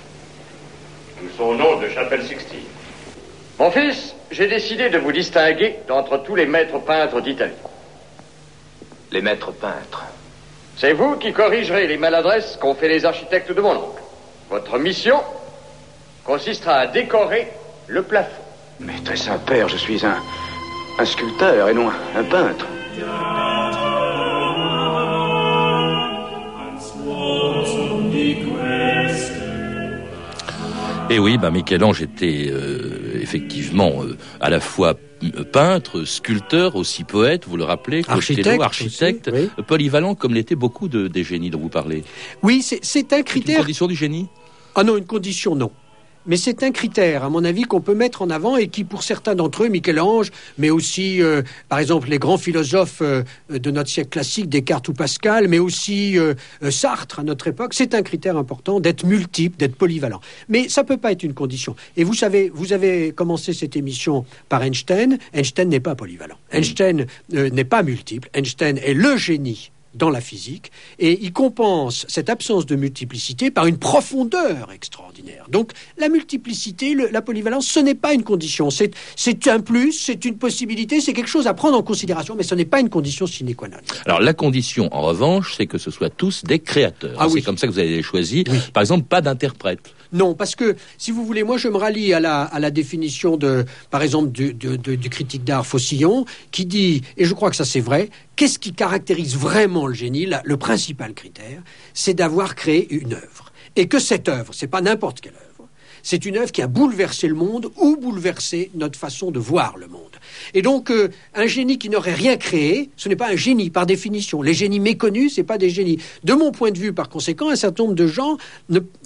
d'où 1.20 1.28
son 1.36 1.52
nom 1.52 1.78
de 1.78 1.90
chapelle 1.90 2.22
Sixtine. 2.22 2.64
Mon 3.58 3.70
fils, 3.70 4.14
j'ai 4.30 4.46
décidé 4.46 4.88
de 4.88 4.96
vous 4.96 5.12
distinguer 5.12 5.76
d'entre 5.86 6.16
tous 6.16 6.34
les 6.34 6.46
maîtres 6.46 6.78
peintres 6.78 7.20
d'Italie. 7.20 7.52
Les 9.12 9.20
maîtres 9.20 9.52
peintres 9.52 10.06
C'est 10.78 10.94
vous 10.94 11.16
qui 11.16 11.34
corrigerez 11.34 11.86
les 11.86 11.98
maladresses 11.98 12.56
qu'ont 12.58 12.74
fait 12.74 12.88
les 12.88 13.04
architectes 13.04 13.52
de 13.52 13.60
mon 13.60 13.76
oncle. 13.76 14.02
Votre 14.48 14.78
mission 14.78 15.20
consistera 16.24 16.76
à 16.76 16.86
décorer 16.86 17.48
le 17.88 18.02
plafond. 18.02 18.30
Mais 18.80 18.94
très 19.04 19.16
Saint-Père, 19.16 19.68
je 19.68 19.76
suis 19.76 20.06
un, 20.06 20.22
un 20.98 21.04
sculpteur 21.04 21.68
et 21.68 21.74
non 21.74 21.90
un 22.16 22.24
peintre. 22.24 22.66
Et 31.14 31.20
oui, 31.20 31.38
bah, 31.38 31.52
Michel-Ange 31.52 32.02
était 32.02 32.48
euh, 32.50 33.20
effectivement 33.22 34.02
euh, 34.02 34.16
à 34.40 34.50
la 34.50 34.58
fois 34.58 34.94
peintre, 35.52 36.02
sculpteur, 36.02 36.74
aussi 36.74 37.04
poète, 37.04 37.46
vous 37.46 37.56
le 37.56 37.62
rappelez, 37.62 38.02
architecte, 38.08 38.60
architecte 38.60 39.30
polyvalent 39.64 40.16
comme 40.16 40.34
l'étaient 40.34 40.56
beaucoup 40.56 40.88
de, 40.88 41.06
des 41.06 41.22
génies 41.22 41.50
dont 41.50 41.60
vous 41.60 41.68
parlez. 41.68 42.02
Oui, 42.42 42.62
c'est 42.62 43.12
un 43.12 43.22
critère. 43.22 43.58
Une 43.58 43.62
condition 43.62 43.86
du 43.86 43.94
génie? 43.94 44.26
Ah 44.74 44.82
non, 44.82 44.96
une 44.96 45.06
condition 45.06 45.54
non. 45.54 45.70
Mais 46.26 46.38
c'est 46.38 46.62
un 46.62 46.70
critère, 46.70 47.22
à 47.22 47.28
mon 47.28 47.44
avis, 47.44 47.62
qu'on 47.62 47.82
peut 47.82 47.94
mettre 47.94 48.22
en 48.22 48.30
avant 48.30 48.56
et 48.56 48.68
qui, 48.68 48.84
pour 48.84 49.02
certains 49.02 49.34
d'entre 49.34 49.64
eux, 49.64 49.68
Michel-Ange, 49.68 50.30
mais 50.56 50.70
aussi, 50.70 51.22
euh, 51.22 51.42
par 51.68 51.78
exemple, 51.78 52.08
les 52.08 52.18
grands 52.18 52.38
philosophes 52.38 53.02
euh, 53.02 53.22
de 53.50 53.70
notre 53.70 53.90
siècle 53.90 54.08
classique, 54.08 54.48
Descartes 54.48 54.88
ou 54.88 54.94
Pascal, 54.94 55.48
mais 55.48 55.58
aussi 55.58 56.18
euh, 56.18 56.34
Sartre 56.70 57.20
à 57.20 57.24
notre 57.24 57.48
époque, 57.48 57.74
c'est 57.74 57.94
un 57.94 58.02
critère 58.02 58.38
important 58.38 58.80
d'être 58.80 59.04
multiple, 59.04 59.58
d'être 59.58 59.76
polyvalent. 59.76 60.20
Mais 60.48 60.70
ça 60.70 60.82
peut 60.82 60.96
pas 60.96 61.12
être 61.12 61.24
une 61.24 61.34
condition. 61.34 61.76
Et 61.98 62.04
vous 62.04 62.14
savez, 62.14 62.50
vous 62.54 62.72
avez 62.72 63.12
commencé 63.12 63.52
cette 63.52 63.76
émission 63.76 64.24
par 64.48 64.62
Einstein. 64.62 65.18
Einstein 65.34 65.68
n'est 65.68 65.80
pas 65.80 65.94
polyvalent. 65.94 66.38
Einstein 66.50 67.06
n'est 67.30 67.64
pas 67.64 67.82
multiple. 67.82 68.30
Einstein 68.32 68.78
est 68.78 68.94
le 68.94 69.16
génie 69.18 69.70
dans 69.94 70.10
la 70.10 70.20
physique, 70.20 70.70
et 70.98 71.18
il 71.22 71.32
compense 71.32 72.04
cette 72.08 72.28
absence 72.28 72.66
de 72.66 72.76
multiplicité 72.76 73.50
par 73.50 73.66
une 73.66 73.78
profondeur 73.78 74.70
extraordinaire. 74.72 75.46
Donc 75.48 75.72
la 75.98 76.08
multiplicité, 76.08 76.94
la 76.94 77.22
polyvalence, 77.22 77.66
ce 77.66 77.80
n'est 77.80 77.94
pas 77.94 78.14
une 78.14 78.24
condition, 78.24 78.68
c'est 78.70 79.48
un 79.48 79.60
plus, 79.60 79.92
c'est 79.92 80.24
une 80.24 80.36
possibilité, 80.36 81.00
c'est 81.00 81.12
quelque 81.12 81.28
chose 81.28 81.46
à 81.46 81.54
prendre 81.54 81.76
en 81.76 81.82
considération, 81.82 82.34
mais 82.36 82.42
ce 82.42 82.54
n'est 82.54 82.64
pas 82.64 82.80
une 82.80 82.90
condition 82.90 83.26
sine 83.26 83.54
qua 83.54 83.68
non. 83.68 83.76
Alors 84.06 84.20
la 84.20 84.34
condition, 84.34 84.88
en 84.92 85.02
revanche, 85.02 85.54
c'est 85.56 85.66
que 85.66 85.78
ce 85.78 85.90
soit 85.90 86.10
tous 86.10 86.44
des 86.44 86.58
créateurs. 86.58 87.16
Ah, 87.18 87.28
c'est 87.32 87.42
comme 87.42 87.58
ça 87.58 87.66
que 87.66 87.72
vous 87.72 87.78
avez 87.78 88.02
choisi. 88.02 88.44
Par 88.72 88.80
exemple, 88.82 89.04
pas 89.04 89.20
d'interprète. 89.20 89.92
Non, 90.12 90.34
parce 90.34 90.54
que, 90.54 90.76
si 90.96 91.10
vous 91.10 91.24
voulez, 91.24 91.42
moi 91.42 91.56
je 91.56 91.66
me 91.68 91.76
rallie 91.76 92.12
à 92.14 92.20
la, 92.20 92.42
à 92.42 92.60
la 92.60 92.70
définition 92.70 93.36
de, 93.36 93.64
par 93.90 94.02
exemple, 94.02 94.30
du, 94.30 94.54
du 94.54 95.10
critique 95.10 95.42
d'art 95.42 95.66
Faucillon, 95.66 96.24
qui 96.52 96.66
dit, 96.66 97.02
et 97.16 97.24
je 97.24 97.34
crois 97.34 97.50
que 97.50 97.56
ça 97.56 97.64
c'est 97.64 97.80
vrai, 97.80 98.10
qu'est-ce 98.36 98.58
qui 98.58 98.72
caractérise 98.72 99.36
vraiment 99.36 99.86
le 99.86 99.94
génie? 99.94 100.28
Le 100.44 100.56
principal 100.56 101.14
critère, 101.14 101.62
c'est 101.92 102.14
d'avoir 102.14 102.54
créé 102.54 102.92
une 102.94 103.14
œuvre. 103.14 103.52
Et 103.76 103.88
que 103.88 103.98
cette 103.98 104.28
œuvre, 104.28 104.54
c'est 104.54 104.68
pas 104.68 104.80
n'importe 104.80 105.20
quelle 105.20 105.34
œuvre, 105.34 105.43
c'est 106.04 106.24
une 106.26 106.36
œuvre 106.36 106.52
qui 106.52 106.62
a 106.62 106.68
bouleversé 106.68 107.26
le 107.26 107.34
monde 107.34 107.70
ou 107.80 107.96
bouleversé 107.96 108.70
notre 108.74 108.98
façon 108.98 109.32
de 109.32 109.40
voir 109.40 109.76
le 109.76 109.88
monde. 109.88 110.02
Et 110.52 110.62
donc, 110.62 110.90
euh, 110.90 111.08
un 111.34 111.46
génie 111.46 111.78
qui 111.78 111.88
n'aurait 111.88 112.14
rien 112.14 112.36
créé, 112.36 112.90
ce 112.96 113.08
n'est 113.08 113.16
pas 113.16 113.30
un 113.30 113.36
génie 113.36 113.70
par 113.70 113.86
définition. 113.86 114.42
Les 114.42 114.54
génies 114.54 114.80
méconnus, 114.80 115.34
ce 115.34 115.40
n'est 115.40 115.46
pas 115.46 115.58
des 115.58 115.70
génies. 115.70 115.98
De 116.22 116.34
mon 116.34 116.52
point 116.52 116.70
de 116.70 116.78
vue, 116.78 116.92
par 116.92 117.08
conséquent, 117.08 117.50
un 117.50 117.56
certain 117.56 117.84
nombre 117.84 117.96
de 117.96 118.06
gens 118.06 118.36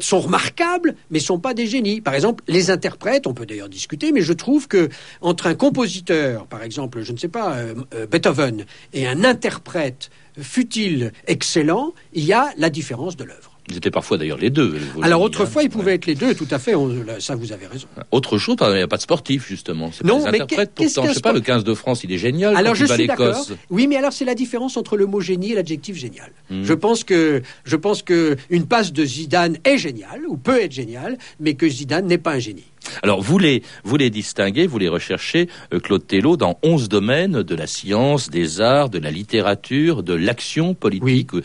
sont 0.01 0.21
remarquables, 0.21 0.97
mais 1.11 1.21
sont 1.21 1.39
pas 1.39 1.55
des 1.55 1.67
génies. 1.67 2.01
Par 2.01 2.15
exemple, 2.15 2.43
les 2.49 2.71
interprètes, 2.71 3.27
on 3.27 3.35
peut 3.35 3.47
d'ailleurs 3.47 3.69
discuter, 3.69 4.13
mais 4.13 4.21
je 4.21 4.33
trouve 4.33 4.67
que 4.67 4.89
entre 5.21 5.47
un 5.47 5.55
compositeur, 5.55 6.47
par 6.47 6.63
exemple, 6.63 7.03
je 7.03 7.13
ne 7.13 7.19
sais 7.19 7.29
pas, 7.29 7.57
euh, 7.57 7.75
euh, 7.95 8.07
Beethoven, 8.07 8.67
et 8.93 9.07
un 9.07 9.25
interprète, 9.25 10.11
fut-il 10.41 11.13
excellent, 11.27 11.95
il 12.13 12.25
y 12.25 12.33
a 12.33 12.51
la 12.57 12.71
différence 12.71 13.17
de 13.17 13.25
l'œuvre. 13.25 13.58
Ils 13.71 13.77
étaient 13.77 13.91
parfois 13.91 14.19
d'ailleurs 14.19 14.39
les 14.39 14.51
deux. 14.51 14.77
Alors 15.03 15.23
autrefois, 15.23 15.63
ils 15.63 15.71
pouvaient 15.71 15.95
être 15.95 16.07
les 16.07 16.15
deux, 16.15 16.35
tout 16.35 16.49
à 16.51 16.59
fait. 16.59 16.73
ça, 17.19 17.35
vous 17.35 17.53
avez 17.53 17.67
raison. 17.67 17.87
Autre 18.11 18.39
chose, 18.39 18.57
il 18.61 18.75
n'y 18.75 18.81
a 18.81 18.89
pas 18.89 18.97
de 18.97 19.03
sportif 19.03 19.47
justement. 19.47 19.91
Non, 20.05 20.25
mais 20.31 20.39
pourtant. 20.39 21.05
Je 21.05 21.13
sais 21.13 21.21
pas, 21.21 21.33
le 21.33 21.41
15 21.41 21.65
de 21.65 21.75
France, 21.75 22.05
il 22.05 22.13
est 22.13 22.19
génial. 22.19 22.57
Alors 22.57 22.75
je 22.75 22.87
suis 22.87 23.07
d'accord. 23.07 23.47
Oui, 23.71 23.87
mais 23.87 23.97
alors 23.97 24.13
c'est 24.13 24.25
la 24.25 24.35
différence 24.35 24.77
entre 24.77 24.97
le 24.97 25.07
mot 25.07 25.21
génie 25.21 25.53
et 25.53 25.55
l'adjectif 25.55 25.97
génial. 25.97 26.31
Hmm. 26.51 26.63
Je 26.63 26.75
pense 26.75 27.05
que 27.05 27.43
je 27.65 27.77
pense 27.77 28.03
que 28.03 28.37
une 28.51 28.67
passe 28.67 28.93
de 28.93 29.05
Zidane 29.05 29.59
est 29.65 29.79
géniale 29.79 30.23
ou 30.27 30.37
peut 30.37 30.61
être 30.61 30.73
géniale, 30.73 31.19
mais 31.41 31.55
que 31.55 31.69
Zidane 31.69 32.07
n'est 32.07 32.19
pas 32.19 32.33
un 32.33 32.39
génie. 32.39 32.65
Alors, 33.03 33.21
vous 33.23 33.39
les, 33.39 33.63
vous 33.85 33.97
les 33.97 34.11
distinguez, 34.11 34.67
vous 34.67 34.79
les 34.79 34.89
recherchez, 34.89 35.49
euh, 35.73 35.81
Claude 35.81 36.07
Tello, 36.07 36.37
dans 36.37 36.59
onze 36.63 36.89
domaines 36.89 37.43
de 37.43 37.55
la 37.55 37.67
science, 37.67 38.31
des 38.31 38.61
arts, 38.61 38.91
de 38.91 38.99
la 38.99 39.11
littérature, 39.11 40.03
de 40.03 40.15
l'action 40.15 40.75
politique 40.75 41.33
ou, 41.33 41.43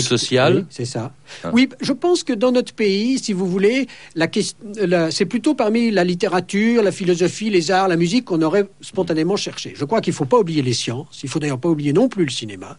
sociale. 0.00 0.66
c'est 0.70 0.84
ça. 0.84 1.12
Hein. 1.44 1.50
Oui, 1.52 1.68
je 1.80 1.92
pense 1.92 2.24
que 2.24 2.32
dans 2.32 2.52
notre 2.52 2.74
pays, 2.74 3.18
si 3.18 3.32
vous 3.32 3.46
voulez, 3.46 3.86
la, 4.14 4.28
la, 4.76 5.10
c'est 5.10 5.24
plutôt 5.24 5.54
parmi 5.54 5.90
la 5.90 6.04
littérature, 6.04 6.82
la 6.82 6.92
philosophie, 6.92 7.50
les 7.50 7.70
arts, 7.70 7.88
la 7.88 7.96
musique 7.96 8.26
qu'on 8.26 8.42
aurait 8.42 8.66
spontanément 8.80 9.36
cherché. 9.36 9.72
Je 9.76 9.84
crois 9.84 10.00
qu'il 10.00 10.12
ne 10.12 10.16
faut 10.16 10.24
pas 10.24 10.38
oublier 10.38 10.62
les 10.62 10.72
sciences, 10.72 11.20
il 11.22 11.28
faut 11.28 11.38
d'ailleurs 11.38 11.58
pas 11.58 11.68
oublier 11.68 11.92
non 11.92 12.08
plus 12.08 12.24
le 12.24 12.30
cinéma. 12.30 12.78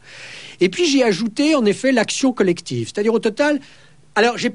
Et 0.62 0.70
puis 0.70 0.86
j'ai 0.86 1.04
ajouté 1.04 1.56
en 1.56 1.66
effet 1.66 1.92
l'action 1.92 2.32
collective, 2.32 2.92
c'est-à-dire 2.94 3.14
au 3.14 3.20
total, 3.20 3.60
alors 4.16 4.38
j'ai 4.38 4.52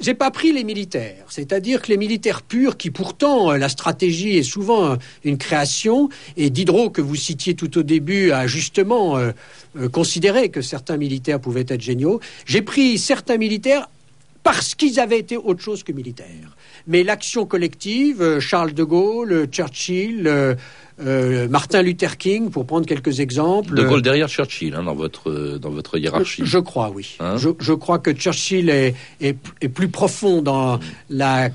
j'ai 0.00 0.14
pas 0.14 0.30
pris 0.30 0.52
les 0.52 0.64
militaires, 0.64 1.24
c'est-à-dire 1.28 1.80
que 1.80 1.88
les 1.88 1.96
militaires 1.96 2.42
purs, 2.42 2.76
qui 2.76 2.90
pourtant 2.90 3.52
euh, 3.52 3.58
la 3.58 3.68
stratégie 3.68 4.36
est 4.36 4.42
souvent 4.42 4.92
euh, 4.92 4.96
une 5.22 5.38
création, 5.38 6.08
et 6.36 6.50
Diderot 6.50 6.90
que 6.90 7.00
vous 7.00 7.14
citiez 7.14 7.54
tout 7.54 7.78
au 7.78 7.82
début 7.82 8.32
a 8.32 8.46
justement 8.46 9.16
euh, 9.16 9.32
considéré 9.92 10.48
que 10.48 10.62
certains 10.62 10.96
militaires 10.96 11.40
pouvaient 11.40 11.66
être 11.68 11.80
géniaux. 11.80 12.20
J'ai 12.44 12.62
pris 12.62 12.98
certains 12.98 13.36
militaires 13.36 13.88
parce 14.42 14.74
qu'ils 14.74 15.00
avaient 15.00 15.18
été 15.18 15.36
autre 15.36 15.62
chose 15.62 15.84
que 15.84 15.92
militaires. 15.92 16.56
Mais 16.86 17.02
l'action 17.02 17.46
collective, 17.46 18.40
Charles 18.40 18.74
de 18.74 18.84
Gaulle, 18.84 19.46
Churchill, 19.50 20.56
euh, 21.00 21.48
Martin 21.48 21.82
Luther 21.82 22.16
King, 22.16 22.50
pour 22.50 22.66
prendre 22.66 22.86
quelques 22.86 23.20
exemples. 23.20 23.74
De 23.74 23.82
Gaulle 23.82 24.02
derrière 24.02 24.28
Churchill, 24.28 24.74
hein, 24.74 24.84
dans, 24.84 24.94
votre, 24.94 25.58
dans 25.58 25.70
votre 25.70 25.98
hiérarchie. 25.98 26.42
Je, 26.44 26.58
crois, 26.58 26.90
oui. 26.94 27.16
Hein 27.18 27.36
je, 27.36 27.72
crois 27.72 27.98
que 27.98 28.12
Churchill 28.12 28.70
est, 28.70 28.94
est, 29.20 29.34
plus 29.68 29.88
profond 29.88 30.40
dans 30.40 30.78
la, 31.10 31.50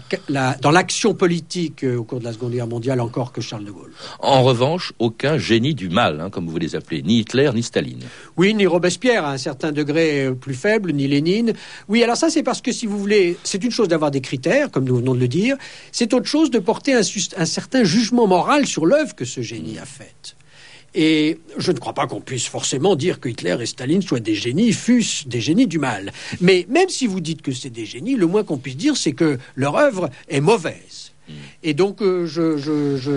dans 0.62 0.72
l'action 0.72 1.14
politique 1.14 1.84
euh, 1.84 1.98
au 1.98 2.04
cours 2.04 2.20
de 2.20 2.26
la 2.26 2.34
Seconde 2.34 2.52
Guerre 2.52 2.68
mondiale 2.68 3.00
encore 3.00 3.32
que 3.32 3.40
Charles 3.40 3.64
de 3.64 3.72
Gaulle. 3.72 3.92
En 4.20 4.44
revanche, 4.44 4.92
aucun 5.00 5.38
génie 5.38 5.74
du 5.74 5.88
mal, 5.88 6.20
hein, 6.20 6.30
comme 6.30 6.48
vous 6.48 6.58
les 6.58 6.76
appelez, 6.76 7.02
ni 7.02 7.20
Hitler, 7.20 7.50
ni 7.54 7.64
Staline. 7.64 8.04
Oui, 8.36 8.54
ni 8.54 8.68
Robespierre 8.68 9.24
à 9.24 9.32
un 9.32 9.38
certain 9.38 9.72
degré 9.72 10.26
euh, 10.26 10.34
plus 10.34 10.54
faible, 10.54 10.92
ni 10.92 11.08
Lénine. 11.08 11.54
Oui, 11.88 12.04
alors 12.04 12.18
ça 12.18 12.30
c'est 12.30 12.44
parce 12.44 12.62
que 12.62 12.74
si 12.74 12.86
vous 12.86 13.00
voulez, 13.00 13.38
c'est 13.44 13.64
une 13.64 13.72
chose 13.72 13.88
d'avoir 13.88 14.12
des 14.12 14.22
critères, 14.22 14.70
comme 14.70 14.84
nous 14.84 14.98
venons 14.98 15.14
de 15.14 15.20
le 15.20 15.30
dire, 15.30 15.56
c'est 15.94 16.14
autre 16.14 16.28
chose 16.28 16.52
de 16.52 16.60
porter 16.60 16.94
un, 16.94 17.02
un 17.38 17.46
certain 17.46 17.84
jugement 17.86 18.28
moral 18.28 18.66
sur 18.66 18.86
l'œuvre 18.86 19.16
que 19.16 19.29
ce 19.30 19.42
génie 19.42 19.78
a 19.78 19.86
faite. 19.86 20.36
Et 20.96 21.40
je 21.58 21.72
ne 21.72 21.78
crois 21.78 21.94
pas 21.94 22.08
qu'on 22.08 22.22
puisse 22.22 22.48
forcément 22.48 22.96
dire 22.96 23.20
que 23.20 23.30
Hitler 23.30 23.56
et 23.62 23.66
Staline 23.66 24.02
soient 24.02 24.20
des 24.20 24.36
génies, 24.36 24.74
fussent 24.74 25.28
des 25.28 25.40
génies 25.40 25.68
du 25.68 25.78
mal. 25.78 26.12
Mais 26.42 26.66
même 26.68 26.90
si 26.90 27.06
vous 27.06 27.20
dites 27.20 27.42
que 27.42 27.52
c'est 27.52 27.70
des 27.70 27.86
génies, 27.86 28.16
le 28.16 28.26
moins 28.26 28.44
qu'on 28.44 28.58
puisse 28.58 28.78
dire, 28.78 28.98
c'est 28.98 29.14
que 29.14 29.38
leur 29.56 29.76
œuvre 29.76 30.10
est 30.28 30.42
mauvaise. 30.42 31.09
Mm. 31.30 31.34
Et 31.64 31.74
donc, 31.74 32.02
euh, 32.02 32.26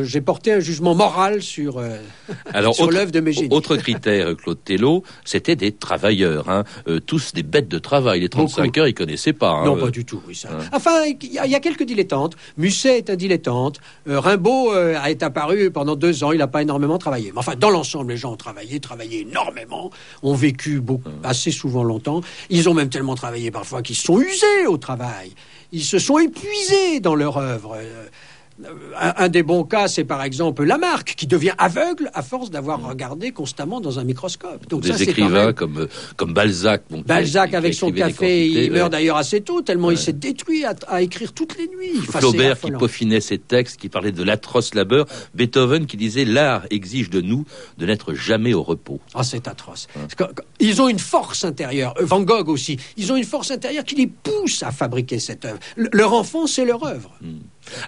j'ai 0.05 0.21
porté 0.21 0.53
un 0.53 0.61
jugement 0.61 0.95
moral 0.95 1.43
sur, 1.43 1.79
euh, 1.79 1.97
sur 2.73 2.91
l'œuvre 2.91 3.11
de 3.11 3.21
mes 3.21 3.33
génies. 3.33 3.49
Autre 3.51 3.77
critère, 3.77 4.37
Claude 4.43 4.59
Tello, 4.65 5.03
c'était 5.25 5.57
des 5.57 5.73
travailleurs, 5.73 6.49
hein. 6.49 6.65
euh, 6.89 7.01
tous 7.01 7.33
des 7.33 7.43
bêtes 7.43 7.69
de 7.69 7.79
travail. 7.79 8.21
Les 8.21 8.29
35 8.29 8.77
heures, 8.79 8.89
ils 8.89 8.95
connaissaient 8.95 9.33
pas. 9.33 9.51
Hein, 9.51 9.65
non, 9.65 9.77
pas 9.77 9.91
du 9.91 10.05
tout. 10.05 10.21
Oui, 10.27 10.35
ça. 10.35 10.49
Hein. 10.53 10.65
Enfin, 10.73 11.05
il 11.07 11.33
y, 11.33 11.39
a 11.39 11.61
quelques 11.61 11.85
dilettantes. 11.85 12.37
Musset 12.57 12.99
est 12.99 13.11
un 13.11 13.17
dilettante. 13.17 13.81
Rimbaud 14.07 14.73
été 15.07 15.25
apparu 15.25 15.71
pendant 15.71 15.97
deux 15.97 16.25
ans. 16.25 16.33
Il 16.33 16.39
n'a 16.39 16.47
pas 16.47 16.63
énormément 16.63 16.99
travaillé. 16.99 17.33
Mais 17.33 17.39
enfin, 17.39 17.55
dans 17.57 17.71
l'ensemble, 17.71 18.13
les 18.13 18.17
gens 18.17 18.33
ont 18.33 18.37
travaillé, 18.37 18.81
travaillé 18.81 19.21
énormément, 19.21 19.91
ont 20.23 20.35
vécu 20.35 20.81
beaucoup, 20.81 21.11
assez 21.23 21.51
souvent 21.51 21.85
longtemps. 21.85 22.21
Ils 22.51 22.69
ont 22.69 22.75
même 22.75 22.89
tellement 22.89 23.15
travaillé 23.15 23.51
parfois 23.51 23.83
qu'ils 23.83 23.97
se 23.97 24.05
sont 24.05 24.21
usés 24.21 24.67
au 24.67 24.77
travail 24.77 25.33
ils 25.73 25.85
se 25.85 25.99
sont 25.99 26.19
épuisés 26.19 27.01
dans 27.01 27.15
leur 27.15 27.39
œuvre. 27.39 27.79
Un, 28.99 29.29
des 29.29 29.43
bons 29.43 29.65
cas, 29.65 29.89
c'est 29.89 30.05
par 30.05 30.23
exemple 30.23 30.65
Lamarck, 30.65 31.15
qui 31.17 31.27
devient 31.27 31.55
aveugle 31.59 32.11
à 32.15 32.23
force 32.23 32.51
d'avoir 32.51 32.87
regardé 32.87 33.33
constamment 33.33 33.81
dans 33.81 33.99
un 33.99 34.05
microscope. 34.05 34.69
Donc 34.69 34.83
des 34.83 35.03
écrivains 35.03 35.53
comme, 35.53 35.89
comme 36.17 36.35
Balzac. 36.35 36.83
Balzac 37.07 37.55
avec 37.55 37.75
son 37.75 37.91
café, 37.91 38.47
il 38.47 38.73
meurt 38.73 38.93
d'ailleurs 38.93 39.17
assez 39.17 39.41
tôt, 39.41 39.63
tellement 39.63 39.91
il 39.91 39.99
s'est 39.99 40.13
détruit 40.13 40.65
à, 40.65 41.03
écrire 41.03 41.33
toutes 41.33 41.57
les 41.59 41.69
nuits. 41.69 42.01
Flaubert 42.03 42.61
qui 42.61 42.71
peaufinait 42.71 43.21
ses 43.21 43.39
textes, 43.39 43.81
qui 43.81 43.89
parlait 43.89 44.13
de 44.13 44.23
l'atroce 44.23 44.75
labeur. 44.75 45.07
Beethoven 45.35 45.87
qui 45.87 45.97
disait 45.97 46.25
l'art 46.25 46.65
exige 46.71 47.11
de 47.11 47.21
nous 47.21 47.45
de 47.79 47.87
n'être 47.87 48.15
jamais 48.15 48.55
au 48.55 48.63
repos. 48.63 49.01
Ah, 49.15 49.23
c'est 49.23 49.49
atroce. 49.49 49.89
Ils 50.61 50.81
ont 50.81 50.89
une 50.89 50.99
force 50.99 51.45
intérieure. 51.45 51.95
Euh, 52.01 52.05
Van 52.05 52.21
Gogh 52.21 52.49
aussi. 52.49 52.79
Ils 52.97 53.13
ont 53.13 53.17
une 53.17 53.25
force 53.25 53.51
intérieure 53.51 53.85
qui 53.85 53.95
les 53.95 54.07
pousse 54.07 54.63
à 54.63 54.71
fabriquer 54.71 55.19
cette 55.19 55.45
œuvre. 55.45 55.59
leur 55.77 56.13
enfant, 56.13 56.47
c'est 56.47 56.65
leur 56.65 56.85
œuvre. 56.85 57.11
Hmm. 57.21 57.39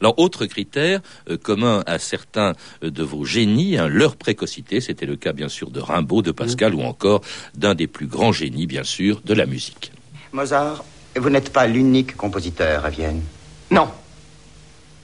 Alors, 0.01 0.19
autre 0.19 0.47
critère 0.47 1.01
euh, 1.29 1.37
commun 1.37 1.83
à 1.87 1.99
certains 1.99 2.55
euh, 2.83 2.91
de 2.91 3.03
vos 3.03 3.25
génies, 3.25 3.77
hein, 3.77 3.89
leur 3.89 4.17
précocité, 4.17 4.81
c'était 4.81 5.07
le 5.07 5.17
cas 5.17 5.33
bien 5.33 5.49
sûr 5.49 5.71
de 5.71 5.81
Rimbaud, 5.81 6.23
de 6.23 6.33
Pascal 6.33 6.73
mm. 6.73 6.77
ou 6.77 6.83
encore 6.83 7.21
d'un 7.55 7.75
des 7.75 7.87
plus 7.87 8.07
grands 8.07 8.33
génies, 8.33 8.67
bien 8.67 8.85
sûr, 8.85 9.21
de 9.25 9.35
la 9.35 9.47
musique. 9.47 9.93
Mozart, 10.33 10.85
vous 11.17 11.31
n'êtes 11.31 11.53
pas 11.53 11.67
l'unique 11.67 12.17
compositeur 12.17 12.85
à 12.85 12.91
Vienne. 12.91 13.23
Non. 13.71 13.89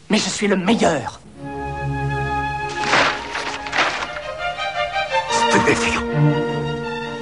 Mais 0.08 0.18
je 0.18 0.28
suis 0.28 0.48
le 0.48 0.56
meilleur. 0.56 1.20
Stupéfiant. 5.30 6.02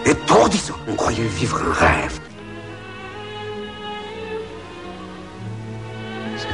Étourdissant. 0.06 0.76
On 0.88 0.94
croyait 0.94 1.26
vivre 1.26 1.60
un 1.62 1.72
rêve. 1.72 2.17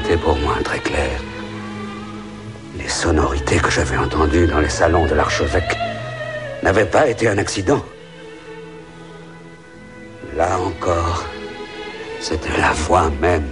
C'était 0.05 0.19
pour 0.19 0.37
moi 0.37 0.57
très 0.63 0.81
clair. 0.81 1.19
Les 2.77 2.89
sonorités 2.89 3.57
que 3.57 3.71
j'avais 3.71 3.97
entendues 3.97 4.47
dans 4.47 4.61
les 4.61 4.69
salons 4.69 5.07
de 5.07 5.15
l'archevêque 5.15 5.79
n'avaient 6.63 6.85
pas 6.85 7.09
été 7.09 7.27
un 7.27 7.39
accident. 7.39 7.83
Là 10.37 10.59
encore, 10.59 11.25
c'était 12.21 12.55
la 12.59 12.73
voix 12.73 13.11
même 13.23 13.49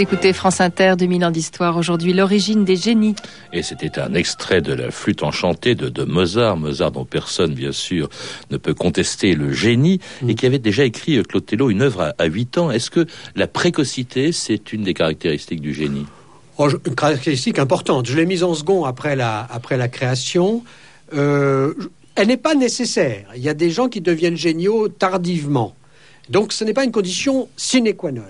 écoutez 0.00 0.32
France 0.32 0.60
Inter, 0.60 0.94
2000 0.96 1.24
ans 1.24 1.30
d'histoire. 1.30 1.76
Aujourd'hui, 1.76 2.12
l'origine 2.12 2.64
des 2.64 2.76
génies. 2.76 3.16
Et 3.52 3.62
c'était 3.62 3.98
un 3.98 4.14
extrait 4.14 4.60
de 4.60 4.72
la 4.72 4.90
flûte 4.90 5.22
enchantée 5.22 5.74
de, 5.74 6.04
Mozart. 6.04 6.56
Mozart 6.56 6.92
dont 6.92 7.04
personne, 7.04 7.54
bien 7.54 7.72
sûr, 7.72 8.08
ne 8.50 8.58
peut 8.58 8.74
contester 8.74 9.34
le 9.34 9.52
génie. 9.52 10.00
Et 10.26 10.34
qui 10.34 10.46
avait 10.46 10.58
déjà 10.58 10.84
écrit, 10.84 11.16
euh, 11.16 11.22
Claude 11.22 11.44
Tello, 11.44 11.70
une 11.70 11.82
œuvre 11.82 12.14
à, 12.16 12.24
8 12.26 12.58
ans. 12.58 12.70
Est-ce 12.70 12.90
que 12.90 13.06
la 13.34 13.48
précocité, 13.48 14.30
c'est 14.30 14.72
une 14.72 14.84
des 14.84 14.94
caractéristiques 14.94 15.60
du 15.60 15.74
génie? 15.74 16.06
Oh, 16.58 16.68
Une 16.86 16.94
caractéristique 16.94 17.58
importante. 17.58 18.06
Je 18.06 18.16
l'ai 18.16 18.26
mise 18.26 18.44
en 18.44 18.54
second 18.54 18.84
après 18.84 19.16
la, 19.16 19.46
après 19.50 19.76
la 19.76 19.88
création. 19.88 20.62
Euh, 21.14 21.74
elle 22.14 22.28
n'est 22.28 22.36
pas 22.36 22.54
nécessaire. 22.54 23.26
Il 23.34 23.42
y 23.42 23.48
a 23.48 23.54
des 23.54 23.70
gens 23.70 23.88
qui 23.88 24.00
deviennent 24.00 24.36
géniaux 24.36 24.88
tardivement. 24.88 25.74
Donc 26.28 26.52
ce 26.52 26.62
n'est 26.62 26.74
pas 26.74 26.84
une 26.84 26.92
condition 26.92 27.48
sine 27.56 27.94
qua 27.94 28.12
non. 28.12 28.22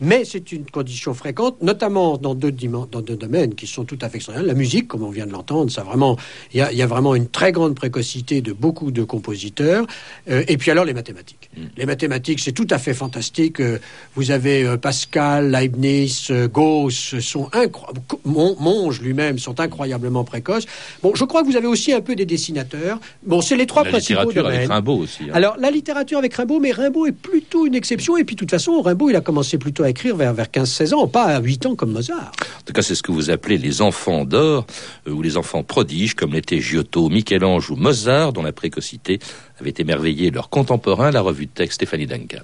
Mais 0.00 0.24
c'est 0.24 0.52
une 0.52 0.64
condition 0.64 1.12
fréquente, 1.14 1.60
notamment 1.62 2.16
dans 2.16 2.34
deux, 2.34 2.52
dans 2.52 3.00
deux 3.02 3.16
domaines 3.16 3.54
qui 3.54 3.66
sont 3.66 3.84
tout 3.84 3.98
à 4.00 4.08
fait 4.08 4.16
extraordinaires. 4.16 4.54
La 4.54 4.58
musique, 4.58 4.88
comme 4.88 5.02
on 5.02 5.10
vient 5.10 5.26
de 5.26 5.32
l'entendre, 5.32 5.70
ça 5.70 5.82
vraiment, 5.82 6.16
il 6.54 6.60
y 6.60 6.82
a, 6.82 6.86
vraiment 6.86 7.14
une 7.14 7.28
très 7.28 7.52
grande 7.52 7.74
précocité 7.74 8.40
de 8.40 8.52
beaucoup 8.52 8.90
de 8.90 9.02
compositeurs. 9.02 9.86
Euh, 10.30 10.42
et 10.48 10.56
puis 10.56 10.70
alors 10.70 10.84
les 10.84 10.94
mathématiques. 10.94 11.50
Mm. 11.56 11.60
Les 11.76 11.86
mathématiques, 11.86 12.40
c'est 12.40 12.52
tout 12.52 12.66
à 12.70 12.78
fait 12.78 12.94
fantastique. 12.94 13.60
Euh, 13.60 13.78
vous 14.14 14.30
avez 14.30 14.64
euh, 14.64 14.76
Pascal, 14.76 15.50
Leibniz, 15.50 16.32
Gauss, 16.52 17.18
sont 17.20 17.48
incroyables. 17.52 18.00
Monge 18.24 19.00
lui-même 19.00 19.38
sont 19.38 19.60
incroyablement 19.60 20.24
précoces. 20.24 20.66
Bon, 21.02 21.14
je 21.14 21.24
crois 21.24 21.42
que 21.42 21.46
vous 21.46 21.56
avez 21.56 21.66
aussi 21.66 21.92
un 21.92 22.00
peu 22.00 22.14
des 22.14 22.26
dessinateurs. 22.26 22.98
Bon, 23.22 23.40
c'est 23.40 23.56
les 23.56 23.66
trois 23.66 23.84
la 23.84 23.90
principaux 23.90 24.20
littérature 24.20 24.46
avec 24.46 24.68
Rimbaud 24.68 24.98
aussi. 24.98 25.24
Hein. 25.24 25.32
Alors 25.34 25.56
la 25.58 25.70
littérature 25.70 26.18
avec 26.18 26.34
Rimbaud, 26.34 26.60
mais 26.60 26.72
Rimbaud 26.72 27.06
est 27.06 27.12
plutôt 27.12 27.66
une 27.66 27.74
exception. 27.74 28.16
Et 28.16 28.24
puis 28.24 28.34
de 28.34 28.40
toute 28.40 28.50
façon, 28.50 28.80
Rimbaud, 28.80 29.10
il 29.10 29.16
a 29.16 29.20
commencé 29.20 29.58
plutôt 29.58 29.82
à 29.82 29.89
écrire 29.90 30.16
vers, 30.16 30.32
vers 30.32 30.46
15-16 30.46 30.94
ans, 30.94 31.06
pas 31.06 31.24
à 31.24 31.40
8 31.40 31.66
ans 31.66 31.74
comme 31.76 31.92
Mozart. 31.92 32.32
En 32.58 32.62
tout 32.64 32.72
cas, 32.72 32.82
c'est 32.82 32.94
ce 32.94 33.02
que 33.02 33.12
vous 33.12 33.30
appelez 33.30 33.58
les 33.58 33.82
enfants 33.82 34.24
d'or, 34.24 34.66
euh, 35.06 35.12
ou 35.12 35.22
les 35.22 35.36
enfants 35.36 35.62
prodiges, 35.62 36.14
comme 36.14 36.32
l'étaient 36.32 36.60
Giotto, 36.60 37.08
Michel-Ange 37.08 37.70
ou 37.70 37.76
Mozart, 37.76 38.32
dont 38.32 38.42
la 38.42 38.52
précocité 38.52 39.18
avait 39.60 39.74
émerveillé 39.78 40.30
leurs 40.30 40.48
contemporains, 40.48 41.10
la 41.10 41.20
revue 41.20 41.46
de 41.46 41.50
texte 41.50 41.74
Stéphanie 41.74 42.06
Duncan. 42.06 42.42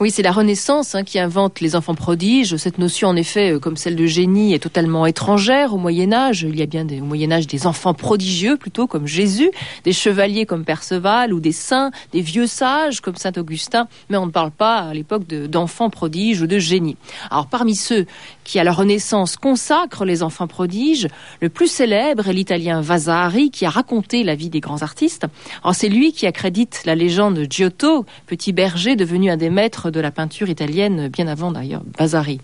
Oui, 0.00 0.12
c'est 0.12 0.22
la 0.22 0.30
Renaissance 0.30 0.94
hein, 0.94 1.02
qui 1.02 1.18
invente 1.18 1.60
les 1.60 1.74
enfants 1.74 1.96
prodiges. 1.96 2.56
Cette 2.56 2.78
notion, 2.78 3.08
en 3.08 3.16
effet, 3.16 3.54
euh, 3.54 3.58
comme 3.58 3.76
celle 3.76 3.96
de 3.96 4.06
génie, 4.06 4.54
est 4.54 4.60
totalement 4.60 5.06
étrangère 5.06 5.74
au 5.74 5.76
Moyen 5.76 6.12
Âge. 6.12 6.46
Il 6.48 6.56
y 6.56 6.62
a 6.62 6.66
bien 6.66 6.84
des, 6.84 7.00
au 7.00 7.04
Moyen 7.04 7.32
Âge 7.32 7.48
des 7.48 7.66
enfants 7.66 7.94
prodigieux, 7.94 8.56
plutôt 8.56 8.86
comme 8.86 9.08
Jésus, 9.08 9.50
des 9.82 9.92
chevaliers 9.92 10.46
comme 10.46 10.64
Perceval 10.64 11.32
ou 11.34 11.40
des 11.40 11.50
saints, 11.50 11.90
des 12.12 12.20
vieux 12.20 12.46
sages 12.46 13.00
comme 13.00 13.16
Saint 13.16 13.32
Augustin. 13.36 13.88
Mais 14.08 14.16
on 14.16 14.26
ne 14.26 14.30
parle 14.30 14.52
pas 14.52 14.76
à 14.76 14.94
l'époque 14.94 15.26
d'enfants 15.26 15.90
prodiges 15.90 16.42
ou 16.42 16.46
de 16.46 16.60
génies. 16.60 16.96
Alors, 17.32 17.48
parmi 17.48 17.74
ceux 17.74 18.06
qui, 18.48 18.58
à 18.58 18.64
la 18.64 18.72
Renaissance, 18.72 19.36
consacrent 19.36 20.06
les 20.06 20.22
enfants 20.22 20.46
prodiges, 20.46 21.06
le 21.42 21.50
plus 21.50 21.70
célèbre 21.70 22.28
est 22.28 22.32
l'italien 22.32 22.80
Vasari, 22.80 23.50
qui 23.50 23.66
a 23.66 23.70
raconté 23.70 24.24
la 24.24 24.34
vie 24.34 24.48
des 24.48 24.60
grands 24.60 24.80
artistes. 24.80 25.26
C'est 25.74 25.90
lui 25.90 26.12
qui 26.14 26.26
accrédite 26.26 26.80
la 26.86 26.94
légende 26.94 27.34
de 27.34 27.44
Giotto, 27.44 28.06
petit 28.26 28.54
berger 28.54 28.96
devenu 28.96 29.30
un 29.30 29.36
des 29.36 29.50
maîtres 29.50 29.90
de 29.90 30.00
la 30.00 30.10
peinture 30.10 30.48
italienne, 30.48 31.08
bien 31.08 31.28
avant 31.28 31.52
d'ailleurs 31.52 31.82
Vasari. 31.98 32.40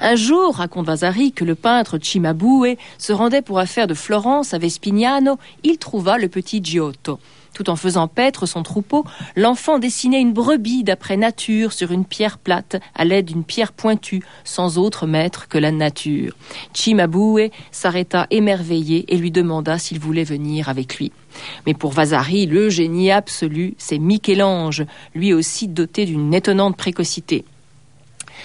Un 0.00 0.16
jour, 0.16 0.56
raconte 0.56 0.86
Vasari, 0.86 1.30
que 1.30 1.44
le 1.44 1.54
peintre 1.54 1.96
Cimabue 2.02 2.76
se 2.98 3.12
rendait 3.12 3.42
pour 3.42 3.60
affaire 3.60 3.86
de 3.86 3.94
Florence 3.94 4.54
à 4.54 4.58
Vespignano, 4.58 5.38
il 5.62 5.78
trouva 5.78 6.18
le 6.18 6.28
petit 6.28 6.60
Giotto. 6.64 7.20
Tout 7.54 7.70
en 7.70 7.76
faisant 7.76 8.08
paître 8.08 8.46
son 8.46 8.62
troupeau, 8.62 9.04
l'enfant 9.36 9.78
dessinait 9.78 10.20
une 10.20 10.32
brebis 10.32 10.84
d'après 10.84 11.16
nature 11.16 11.72
sur 11.72 11.92
une 11.92 12.04
pierre 12.04 12.38
plate 12.38 12.76
à 12.94 13.04
l'aide 13.04 13.26
d'une 13.26 13.44
pierre 13.44 13.72
pointue, 13.72 14.22
sans 14.44 14.78
autre 14.78 15.06
maître 15.06 15.48
que 15.48 15.58
la 15.58 15.72
nature. 15.72 16.36
Cimabue 16.72 17.50
s'arrêta 17.72 18.26
émerveillé 18.30 19.04
et 19.12 19.16
lui 19.16 19.30
demanda 19.30 19.78
s'il 19.78 19.98
voulait 19.98 20.24
venir 20.24 20.68
avec 20.68 20.96
lui. 20.96 21.12
Mais 21.66 21.74
pour 21.74 21.92
Vasari, 21.92 22.46
le 22.46 22.70
génie 22.70 23.10
absolu, 23.10 23.74
c'est 23.78 23.98
Michel-Ange, 23.98 24.84
lui 25.14 25.32
aussi 25.32 25.68
doté 25.68 26.04
d'une 26.04 26.34
étonnante 26.34 26.76
précocité. 26.76 27.44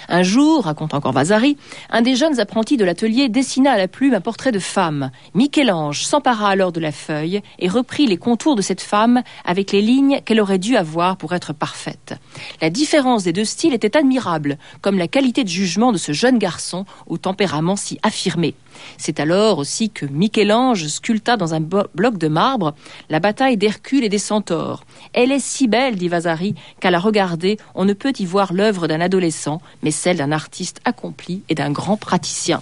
Un 0.07 0.24
jour, 0.24 0.65
raconte 0.65 0.93
encore 0.93 1.13
Vasari, 1.13 1.57
un 1.89 2.01
des 2.01 2.15
jeunes 2.15 2.39
apprentis 2.39 2.77
de 2.77 2.85
l'atelier 2.85 3.29
dessina 3.29 3.71
à 3.71 3.77
la 3.77 3.88
plume 3.88 4.13
un 4.13 4.21
portrait 4.21 4.51
de 4.51 4.59
femme. 4.59 5.12
Michel-Ange 5.33 6.05
s'empara 6.05 6.50
alors 6.50 6.71
de 6.71 6.79
la 6.79 6.91
feuille 6.91 7.41
et 7.59 7.67
reprit 7.67 8.05
les 8.05 8.17
contours 8.17 8.55
de 8.55 8.62
cette 8.62 8.81
femme 8.81 9.24
avec 9.43 9.71
les 9.71 9.81
lignes 9.81 10.21
qu'elle 10.25 10.41
aurait 10.41 10.59
dû 10.59 10.75
avoir 10.77 11.17
pour 11.17 11.33
être 11.33 11.53
parfaite. 11.53 12.15
La 12.62 12.69
différence 12.69 13.24
des 13.24 13.33
deux 13.33 13.45
styles 13.45 13.74
était 13.74 13.97
admirable, 13.97 14.57
comme 14.81 14.97
la 14.97 15.07
qualité 15.07 15.43
de 15.43 15.50
jugement 15.50 15.91
de 15.91 15.97
ce 15.97 16.12
jeune 16.12 16.38
garçon 16.38 16.85
au 17.07 17.17
tempérament 17.17 17.75
si 17.75 18.00
affirmé. 18.03 18.55
C'est 18.98 19.20
alors 19.20 19.58
aussi 19.60 19.89
que 19.89 20.05
Michel-Ange 20.05 20.88
sculpta 20.88 21.38
dans 21.38 21.53
un 21.53 21.60
bloc 21.60 22.17
de 22.17 22.27
marbre 22.27 22.75
la 23.10 23.20
bataille 23.20 23.58
d'Hercule 23.58 24.03
et 24.03 24.10
des 24.10 24.17
centaures. 24.17 24.84
Elle 25.13 25.32
est 25.32 25.39
si 25.39 25.67
belle, 25.67 25.96
dit 25.96 26.10
Vasari, 26.10 26.55
qu'à 26.79 26.91
la 26.91 27.00
regarder, 27.00 27.58
on 27.74 27.86
ne 27.86 27.94
peut 27.94 28.13
y 28.17 28.25
voir 28.25 28.53
l'œuvre 28.53 28.88
d'un 28.88 29.01
adolescent, 29.01 29.62
mais 29.84 29.91
celle 29.91 30.17
d'un 30.17 30.32
artiste 30.32 30.82
accompli 30.86 31.44
et 31.50 31.55
d'un 31.55 31.72
grand 31.72 31.98
praticien. 31.98 32.62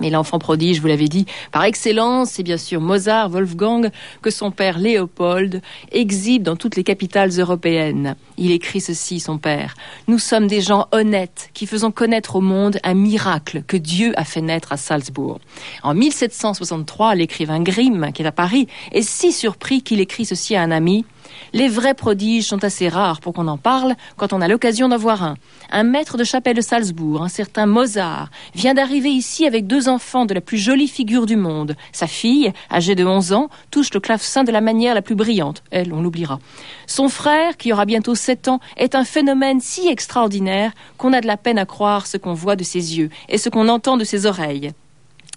Mais 0.00 0.10
l'enfant 0.10 0.38
prodige, 0.38 0.80
vous 0.80 0.86
l'avez 0.86 1.08
dit, 1.08 1.26
par 1.52 1.64
excellence, 1.64 2.30
c'est 2.30 2.42
bien 2.42 2.56
sûr 2.56 2.80
Mozart, 2.80 3.28
Wolfgang, 3.28 3.90
que 4.22 4.30
son 4.30 4.50
père 4.50 4.78
Léopold 4.78 5.62
exhibe 5.92 6.42
dans 6.42 6.56
toutes 6.56 6.76
les 6.76 6.84
capitales 6.84 7.30
européennes. 7.38 8.16
Il 8.38 8.50
écrit 8.50 8.80
ceci, 8.80 9.20
son 9.20 9.38
père. 9.38 9.74
Nous 10.08 10.18
sommes 10.18 10.46
des 10.46 10.60
gens 10.60 10.88
honnêtes 10.92 11.50
qui 11.54 11.66
faisons 11.66 11.90
connaître 11.90 12.36
au 12.36 12.40
monde 12.40 12.78
un 12.82 12.94
miracle 12.94 13.62
que 13.66 13.76
Dieu 13.76 14.12
a 14.16 14.24
fait 14.24 14.40
naître 14.40 14.72
à 14.72 14.76
Salzbourg. 14.76 15.40
En 15.82 15.94
1763, 15.94 17.14
l'écrivain 17.14 17.60
Grimm, 17.60 18.10
qui 18.12 18.22
est 18.22 18.26
à 18.26 18.32
Paris, 18.32 18.66
est 18.92 19.02
si 19.02 19.32
surpris 19.32 19.82
qu'il 19.82 20.00
écrit 20.00 20.24
ceci 20.24 20.56
à 20.56 20.62
un 20.62 20.70
ami. 20.70 21.04
Les 21.52 21.68
vrais 21.68 21.94
prodiges 21.94 22.46
sont 22.46 22.64
assez 22.64 22.88
rares 22.88 23.20
pour 23.20 23.32
qu'on 23.32 23.48
en 23.48 23.58
parle 23.58 23.94
quand 24.16 24.32
on 24.32 24.40
a 24.40 24.48
l'occasion 24.48 24.88
d'en 24.88 24.96
voir 24.96 25.22
un. 25.22 25.36
Un 25.70 25.82
maître 25.82 26.16
de 26.16 26.24
chapelle 26.24 26.56
de 26.56 26.60
Salzbourg, 26.60 27.22
un 27.22 27.28
certain 27.28 27.66
Mozart, 27.66 28.30
vient 28.54 28.74
d'arriver 28.74 29.10
ici 29.10 29.46
avec 29.46 29.66
deux 29.66 29.88
enfants 29.88 30.26
de 30.26 30.34
la 30.34 30.40
plus 30.40 30.58
jolie 30.58 30.88
figure 30.88 31.26
du 31.26 31.36
monde. 31.36 31.76
Sa 31.92 32.06
fille, 32.06 32.52
âgée 32.70 32.94
de 32.94 33.04
11 33.04 33.32
ans, 33.32 33.48
touche 33.70 33.92
le 33.92 34.00
clavecin 34.00 34.44
de 34.44 34.52
la 34.52 34.60
manière 34.60 34.94
la 34.94 35.02
plus 35.02 35.14
brillante. 35.14 35.62
Elle, 35.70 35.92
on 35.92 36.02
l'oubliera. 36.02 36.38
Son 36.86 37.08
frère, 37.08 37.56
qui 37.56 37.72
aura 37.72 37.84
bientôt 37.84 38.14
7 38.14 38.48
ans, 38.48 38.60
est 38.76 38.94
un 38.94 39.04
phénomène 39.04 39.60
si 39.60 39.88
extraordinaire 39.88 40.72
qu'on 40.98 41.12
a 41.12 41.20
de 41.20 41.26
la 41.26 41.36
peine 41.36 41.58
à 41.58 41.66
croire 41.66 42.06
ce 42.06 42.16
qu'on 42.16 42.34
voit 42.34 42.56
de 42.56 42.64
ses 42.64 42.98
yeux 42.98 43.10
et 43.28 43.38
ce 43.38 43.48
qu'on 43.48 43.68
entend 43.68 43.96
de 43.96 44.04
ses 44.04 44.26
oreilles. 44.26 44.72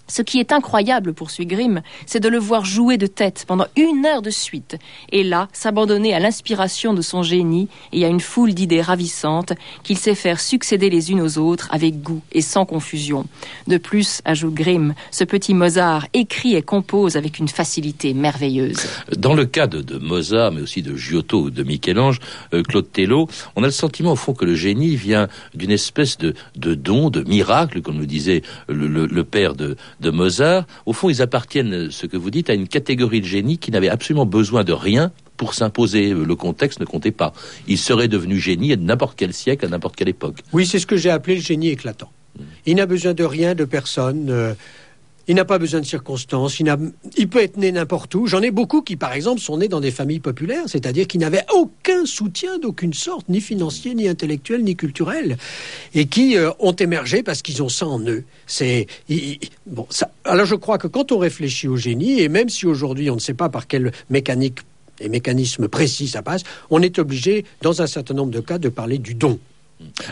Ce 0.06 0.20
qui 0.20 0.38
est 0.38 0.52
incroyable, 0.52 1.14
poursuit 1.14 1.46
Grimm, 1.46 1.80
c'est 2.04 2.20
de 2.20 2.28
le 2.28 2.38
voir 2.38 2.64
jouer 2.64 2.98
de 2.98 3.06
tête 3.06 3.44
pendant 3.48 3.66
une 3.76 4.04
heure 4.04 4.20
de 4.20 4.30
suite, 4.30 4.76
et 5.10 5.24
là 5.24 5.48
s'abandonner 5.52 6.14
à 6.14 6.20
l'inspiration 6.20 6.92
de 6.92 7.00
son 7.00 7.22
génie 7.22 7.68
et 7.92 8.04
à 8.04 8.08
une 8.08 8.20
foule 8.20 8.52
d'idées 8.52 8.82
ravissantes 8.82 9.54
qu'il 9.82 9.96
sait 9.96 10.14
faire 10.14 10.40
succéder 10.40 10.90
les 10.90 11.10
unes 11.10 11.22
aux 11.22 11.38
autres 11.38 11.68
avec 11.70 12.02
goût 12.02 12.20
et 12.32 12.42
sans 12.42 12.66
confusion. 12.66 13.26
De 13.66 13.78
plus, 13.78 14.20
ajoute 14.26 14.54
Grimm, 14.54 14.94
ce 15.10 15.24
petit 15.24 15.54
Mozart 15.54 16.06
écrit 16.12 16.54
et 16.54 16.62
compose 16.62 17.16
avec 17.16 17.38
une 17.38 17.48
facilité 17.48 18.12
merveilleuse. 18.12 18.86
Dans 19.16 19.34
le 19.34 19.46
cas 19.46 19.66
de, 19.66 19.98
Mozart, 19.98 20.52
mais 20.52 20.60
aussi 20.60 20.82
de 20.82 20.96
Giotto 20.96 21.44
ou 21.44 21.50
de 21.50 21.62
Michel-Ange, 21.62 22.20
euh, 22.52 22.62
Claude 22.62 22.90
Tello, 22.92 23.28
on 23.56 23.62
a 23.62 23.66
le 23.66 23.72
sentiment 23.72 24.12
au 24.12 24.16
fond 24.16 24.34
que 24.34 24.44
le 24.44 24.54
génie 24.54 24.96
vient 24.96 25.28
d'une 25.54 25.70
espèce 25.70 26.18
de, 26.18 26.34
don, 26.74 27.08
de 27.08 27.22
miracle, 27.22 27.80
comme 27.80 28.00
le 28.00 28.06
disait 28.06 28.42
le 28.68 29.24
père 29.24 29.54
de 29.54 29.76
de 30.04 30.10
Mozart, 30.10 30.66
au 30.86 30.92
fond, 30.92 31.08
ils 31.08 31.22
appartiennent, 31.22 31.90
ce 31.90 32.06
que 32.06 32.16
vous 32.16 32.30
dites, 32.30 32.50
à 32.50 32.54
une 32.54 32.68
catégorie 32.68 33.20
de 33.20 33.26
génie 33.26 33.58
qui 33.58 33.70
n'avait 33.70 33.88
absolument 33.88 34.26
besoin 34.26 34.62
de 34.62 34.72
rien 34.72 35.10
pour 35.36 35.54
s'imposer. 35.54 36.10
Le 36.10 36.36
contexte 36.36 36.78
ne 36.78 36.84
comptait 36.84 37.10
pas. 37.10 37.32
Il 37.66 37.78
serait 37.78 38.08
devenu 38.08 38.38
génie 38.38 38.72
à 38.72 38.76
n'importe 38.76 39.14
quel 39.16 39.32
siècle, 39.32 39.64
à 39.64 39.68
n'importe 39.68 39.96
quelle 39.96 40.10
époque. 40.10 40.38
Oui, 40.52 40.66
c'est 40.66 40.78
ce 40.78 40.86
que 40.86 40.96
j'ai 40.96 41.10
appelé 41.10 41.36
le 41.36 41.42
génie 41.42 41.70
éclatant. 41.70 42.10
Il 42.66 42.76
n'a 42.76 42.86
besoin 42.86 43.14
de 43.14 43.24
rien, 43.24 43.54
de 43.54 43.64
personne. 43.64 44.28
Euh, 44.28 44.54
il 45.26 45.34
n'a 45.34 45.44
pas 45.44 45.58
besoin 45.58 45.80
de 45.80 45.86
circonstances. 45.86 46.60
Il, 46.60 47.28
peut 47.28 47.42
être 47.42 47.56
né 47.56 47.72
n'importe 47.72 48.14
où. 48.14 48.26
J'en 48.26 48.42
ai 48.42 48.50
beaucoup 48.50 48.82
qui, 48.82 48.96
par 48.96 49.12
exemple, 49.12 49.40
sont 49.40 49.58
nés 49.58 49.68
dans 49.68 49.80
des 49.80 49.90
familles 49.90 50.20
populaires, 50.20 50.64
c'est-à-dire 50.66 51.06
qui 51.06 51.18
n'avaient 51.18 51.44
aucun 51.52 52.04
soutien 52.04 52.58
d'aucune 52.58 52.92
sorte, 52.92 53.28
ni 53.28 53.40
financier, 53.40 53.94
ni 53.94 54.08
intellectuel, 54.08 54.62
ni 54.62 54.76
culturel, 54.76 55.36
et 55.94 56.06
qui 56.06 56.36
euh, 56.36 56.50
ont 56.58 56.72
émergé 56.72 57.22
parce 57.22 57.42
qu'ils 57.42 57.62
ont 57.62 57.68
ça 57.68 57.86
en 57.86 58.00
eux. 58.00 58.24
C'est 58.46 58.86
bon. 59.66 59.86
Alors 60.24 60.46
je 60.46 60.54
crois 60.54 60.78
que 60.78 60.86
quand 60.86 61.12
on 61.12 61.18
réfléchit 61.18 61.68
au 61.68 61.76
génie, 61.76 62.20
et 62.20 62.28
même 62.28 62.48
si 62.48 62.66
aujourd'hui 62.66 63.10
on 63.10 63.16
ne 63.16 63.20
sait 63.20 63.34
pas 63.34 63.48
par 63.48 63.66
quelle 63.66 63.92
mécanique 64.10 64.58
et 65.00 65.08
mécanisme 65.08 65.68
précis 65.68 66.08
ça 66.08 66.22
passe, 66.22 66.42
on 66.70 66.82
est 66.82 66.98
obligé, 66.98 67.44
dans 67.62 67.82
un 67.82 67.86
certain 67.86 68.14
nombre 68.14 68.30
de 68.30 68.40
cas, 68.40 68.58
de 68.58 68.68
parler 68.68 68.98
du 68.98 69.14
don. 69.14 69.38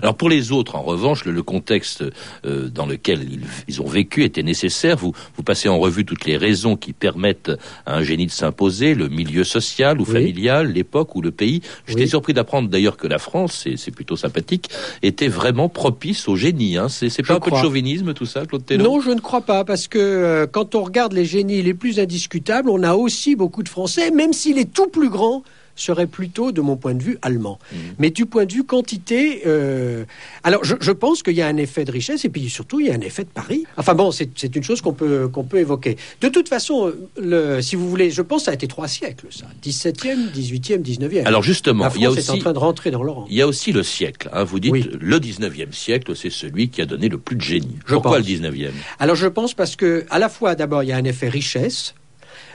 Alors 0.03 0.15
pour 0.15 0.29
les 0.29 0.53
autres, 0.53 0.75
en 0.77 0.83
revanche, 0.83 1.25
le, 1.25 1.43
contexte 1.43 2.05
euh, 2.45 2.69
dans 2.69 2.87
lequel 2.87 3.27
ils, 3.69 3.81
ont 3.81 3.87
vécu 3.87 4.25
était 4.25 4.43
nécessaire. 4.43 4.97
Vous, 4.97 5.13
vous 5.37 5.43
passez 5.43 5.69
en 5.69 5.79
revue 5.79 6.05
toutes 6.05 6.25
les 6.25 6.37
raisons 6.37 6.77
qui 6.77 6.93
permettent 6.93 7.51
à 7.87 7.97
un 7.97 8.03
génie 8.03 8.27
de 8.27 8.31
s'imposer, 8.31 8.95
le 8.95 9.09
milieu 9.09 9.45
social 9.45 10.01
ou 10.01 10.05
familial, 10.05 10.73
l'époque 10.73 11.15
ou 11.17 11.23
le 11.23 11.31
pays. 11.31 11.63
J'étais 11.87 12.07
surpris 12.07 12.35
d'apprendre 12.35 12.69
d'ailleurs 12.69 12.97
que 12.97 13.07
la 13.07 13.19
France, 13.19 13.67
et 13.67 13.77
c'est 13.77 13.91
plutôt 13.91 14.17
sympathique, 14.17 14.71
était 15.03 15.29
vraiment 15.29 15.69
propice 15.69 16.29
au 16.29 16.37
génie. 16.37 16.77
Hein. 16.77 16.89
C'est 16.89 17.11
pas 17.23 17.35
un 17.35 17.41
peu 17.41 17.51
de 17.51 17.57
chauvinisme 17.57 18.15
tout 18.15 18.27
ça, 18.27 18.47
Claude 18.47 18.65
Taylor? 18.65 18.87
Non, 18.87 19.01
je 19.01 19.11
ne 19.11 19.21
crois 19.21 19.43
pas, 19.43 19.65
parce 19.65 19.89
que 19.89 19.99
euh, 19.99 20.47
quand 20.47 20.75
on 20.75 20.83
regarde 20.83 21.13
les 21.13 21.25
génies 21.25 21.63
les 21.63 21.75
plus 21.75 21.99
indiscutables, 21.99 22.69
on 22.69 22.83
a 22.83 22.95
aussi 22.95 23.37
beaucoup 23.37 23.63
de 23.63 23.69
Français, 23.69 24.11
même 24.11 24.33
s'il 24.33 24.59
est 24.59 24.73
tout 24.73 24.89
plus 24.89 25.11
grand 25.11 25.43
serait 25.77 26.07
plutôt, 26.07 26.53
de 26.53 26.61
mon 26.61 26.77
point 26.77 26.95
de 26.95 27.03
vue, 27.03 27.19
allemand. 27.23 27.59
Mmh. 27.73 27.77
Mais 27.99 28.11
du 28.11 28.27
point 28.27 28.45
de 28.45 28.53
vue 28.53 28.65
quantité, 28.65 29.43
euh, 29.47 30.05
alors 30.43 30.65
je, 30.65 30.93
pense 30.93 31.23
qu'il 31.23 31.35
y 31.35 31.43
a 31.43 31.47
un 31.47 31.57
effet 31.57 31.85
de 31.85 31.93
richesse 31.93 32.25
et 32.25 32.29
puis 32.29 32.49
surtout 32.49 32.81
il 32.81 32.87
y 32.87 32.91
a 32.91 32.95
un 32.95 33.01
effet 33.01 33.25
de 33.25 33.31
Paris. 33.31 33.65
Enfin 33.77 33.95
bon, 33.95 34.11
c'est 34.13 34.57
une 34.57 34.63
chose 34.63 34.81
qu'on 34.81 34.93
peut, 34.93 35.29
qu'on 35.29 35.45
peut 35.45 35.59
évoquer. 35.59 35.97
De 36.21 36.29
toute 36.29 36.49
façon, 36.49 36.93
le, 37.17 37.61
si 37.61 37.77
vous 37.77 37.89
voulez, 37.89 38.11
je 38.11 38.23
pense 38.23 38.43
que 38.43 38.45
ça 38.47 38.51
a 38.51 38.55
été 38.55 38.69
trois 38.69 38.89
siècles, 38.89 39.27
ça. 39.31 39.47
17e, 39.63 40.33
18e, 40.33 40.83
19e. 40.83 41.25
Alors 41.25 41.43
justement, 41.43 41.89
il 41.95 42.03
y 42.03 42.07
a 42.07 42.11
aussi, 42.11 42.31
en 42.31 42.39
train 42.39 42.53
de 42.53 42.59
rentrer 42.59 42.91
dans 42.91 43.03
l'Europe. 43.03 43.27
Il 43.31 43.37
y 43.37 43.43
a 43.43 43.47
aussi 43.47 43.73
le 43.73 43.83
siècle. 43.83 44.29
Hein. 44.33 44.45
vous 44.45 44.61
dites 44.61 44.73
le 44.73 45.19
19e 45.19 45.73
siècle, 45.73 46.15
c'est 46.17 46.31
celui 46.31 46.69
qui 46.69 46.83
a 46.83 46.87
donné 46.87 47.09
le 47.09 47.19
plus 47.19 47.37
de 47.37 47.43
génie. 47.43 47.79
Pourquoi 47.87 48.19
le 48.19 48.25
19e 48.25 48.71
Alors 48.99 49.17
je 49.17 49.27
pense 49.27 49.55
parce 49.55 49.77
que 49.77 50.05
à 50.11 50.19
la 50.19 50.29
fois 50.29 50.55
d'abord 50.55 50.83
il 50.83 50.89
y 50.89 50.93
a 50.93 50.97
un 50.97 51.05
effet 51.05 51.29
richesse 51.29 51.95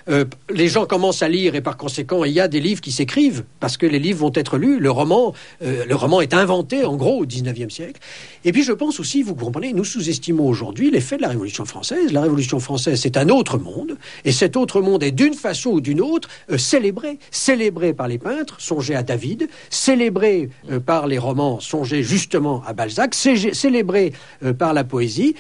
euh, 0.10 0.26
les 0.50 0.68
gens 0.68 0.86
commencent 0.86 1.22
à 1.22 1.30
lire 1.30 1.56
et 1.56 1.62
par 1.62 1.78
conséquent, 1.78 2.24
il 2.24 2.32
y 2.32 2.40
a 2.40 2.48
des 2.48 2.60
livres 2.60 2.82
qui 2.82 2.92
s'écrivent 2.92 3.44
parce 3.60 3.78
que 3.78 3.86
les 3.86 4.00
livres 4.00 4.20
vont 4.20 4.32
être 4.34 4.58
lus. 4.58 4.80
Le 4.80 4.92
roman, 4.92 5.34
euh, 5.62 5.86
le 5.86 5.96
roman 5.96 6.22
est 6.22 6.34
inventé 6.34 6.86
en 6.86 6.96
gros 6.96 7.22
au 7.22 7.26
XIXe 7.26 7.74
siècle. 7.74 8.00
Et 8.46 8.52
puis 8.52 8.64
je 8.64 8.72
pense 8.72 9.00
aussi, 9.00 9.24
vous 9.24 9.36
comprenez, 9.36 9.74
nous 9.74 9.84
sous-estimons 9.84 10.48
aujourd'hui 10.48 10.92
l'effet 10.92 11.18
de 11.18 11.22
la 11.22 11.30
Révolution 11.30 11.66
française. 11.66 12.14
La 12.14 12.22
Révolution 12.22 12.60
française, 12.60 13.00
c'est 13.02 13.18
un 13.18 13.30
autre 13.30 13.58
monde 13.58 13.98
et 14.24 14.32
cet 14.32 14.56
autre 14.56 14.82
monde 14.82 15.04
est 15.04 15.12
d'une 15.12 15.34
façon 15.34 15.72
ou 15.72 15.82
d'une 15.82 16.02
autre 16.02 16.30
euh, 16.52 16.58
célébré, 16.58 17.20
célébré 17.32 17.94
par 17.94 18.08
les 18.08 18.18
peintres. 18.18 18.56
Songez 18.60 18.96
à 18.96 19.04
David, 19.04 19.50
célébré 19.70 20.50
par 20.86 21.08
les 21.08 21.18
romans. 21.18 21.60
Songez 21.60 22.04
justement 22.04 22.64
à 22.66 22.74
Balzac, 22.74 23.14
célébré 23.14 24.14
par 24.58 24.74
la 24.74 24.84
poésie. 24.84 25.36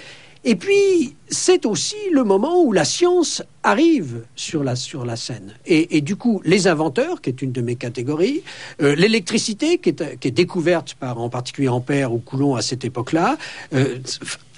Et 0.49 0.55
puis, 0.55 1.13
c'est 1.27 1.65
aussi 1.65 1.97
le 2.13 2.23
moment 2.23 2.63
où 2.63 2.71
la 2.71 2.86
science 2.86 3.43
arrive 3.63 4.23
sur 4.38 4.63
la, 4.63 4.77
sur 4.77 5.03
la 5.03 5.17
scène. 5.17 5.53
Et, 5.65 5.99
du 5.99 6.15
coup, 6.15 6.41
les 6.45 6.69
inventeurs, 6.69 7.19
qui 7.19 7.29
est 7.29 7.41
une 7.41 7.51
de 7.51 7.60
mes 7.60 7.75
catégories, 7.75 8.43
euh, 8.81 8.95
l'électricité, 8.95 9.77
qui 9.77 9.89
est, 9.89 10.17
qui 10.19 10.29
est, 10.29 10.31
découverte 10.31 10.93
par 10.93 11.19
en 11.19 11.27
particulier 11.27 11.67
Ampère 11.67 12.13
ou 12.13 12.19
Coulomb 12.19 12.55
à 12.55 12.62
cette 12.62 12.86
époque-là, 12.86 13.38
euh, 13.73 13.97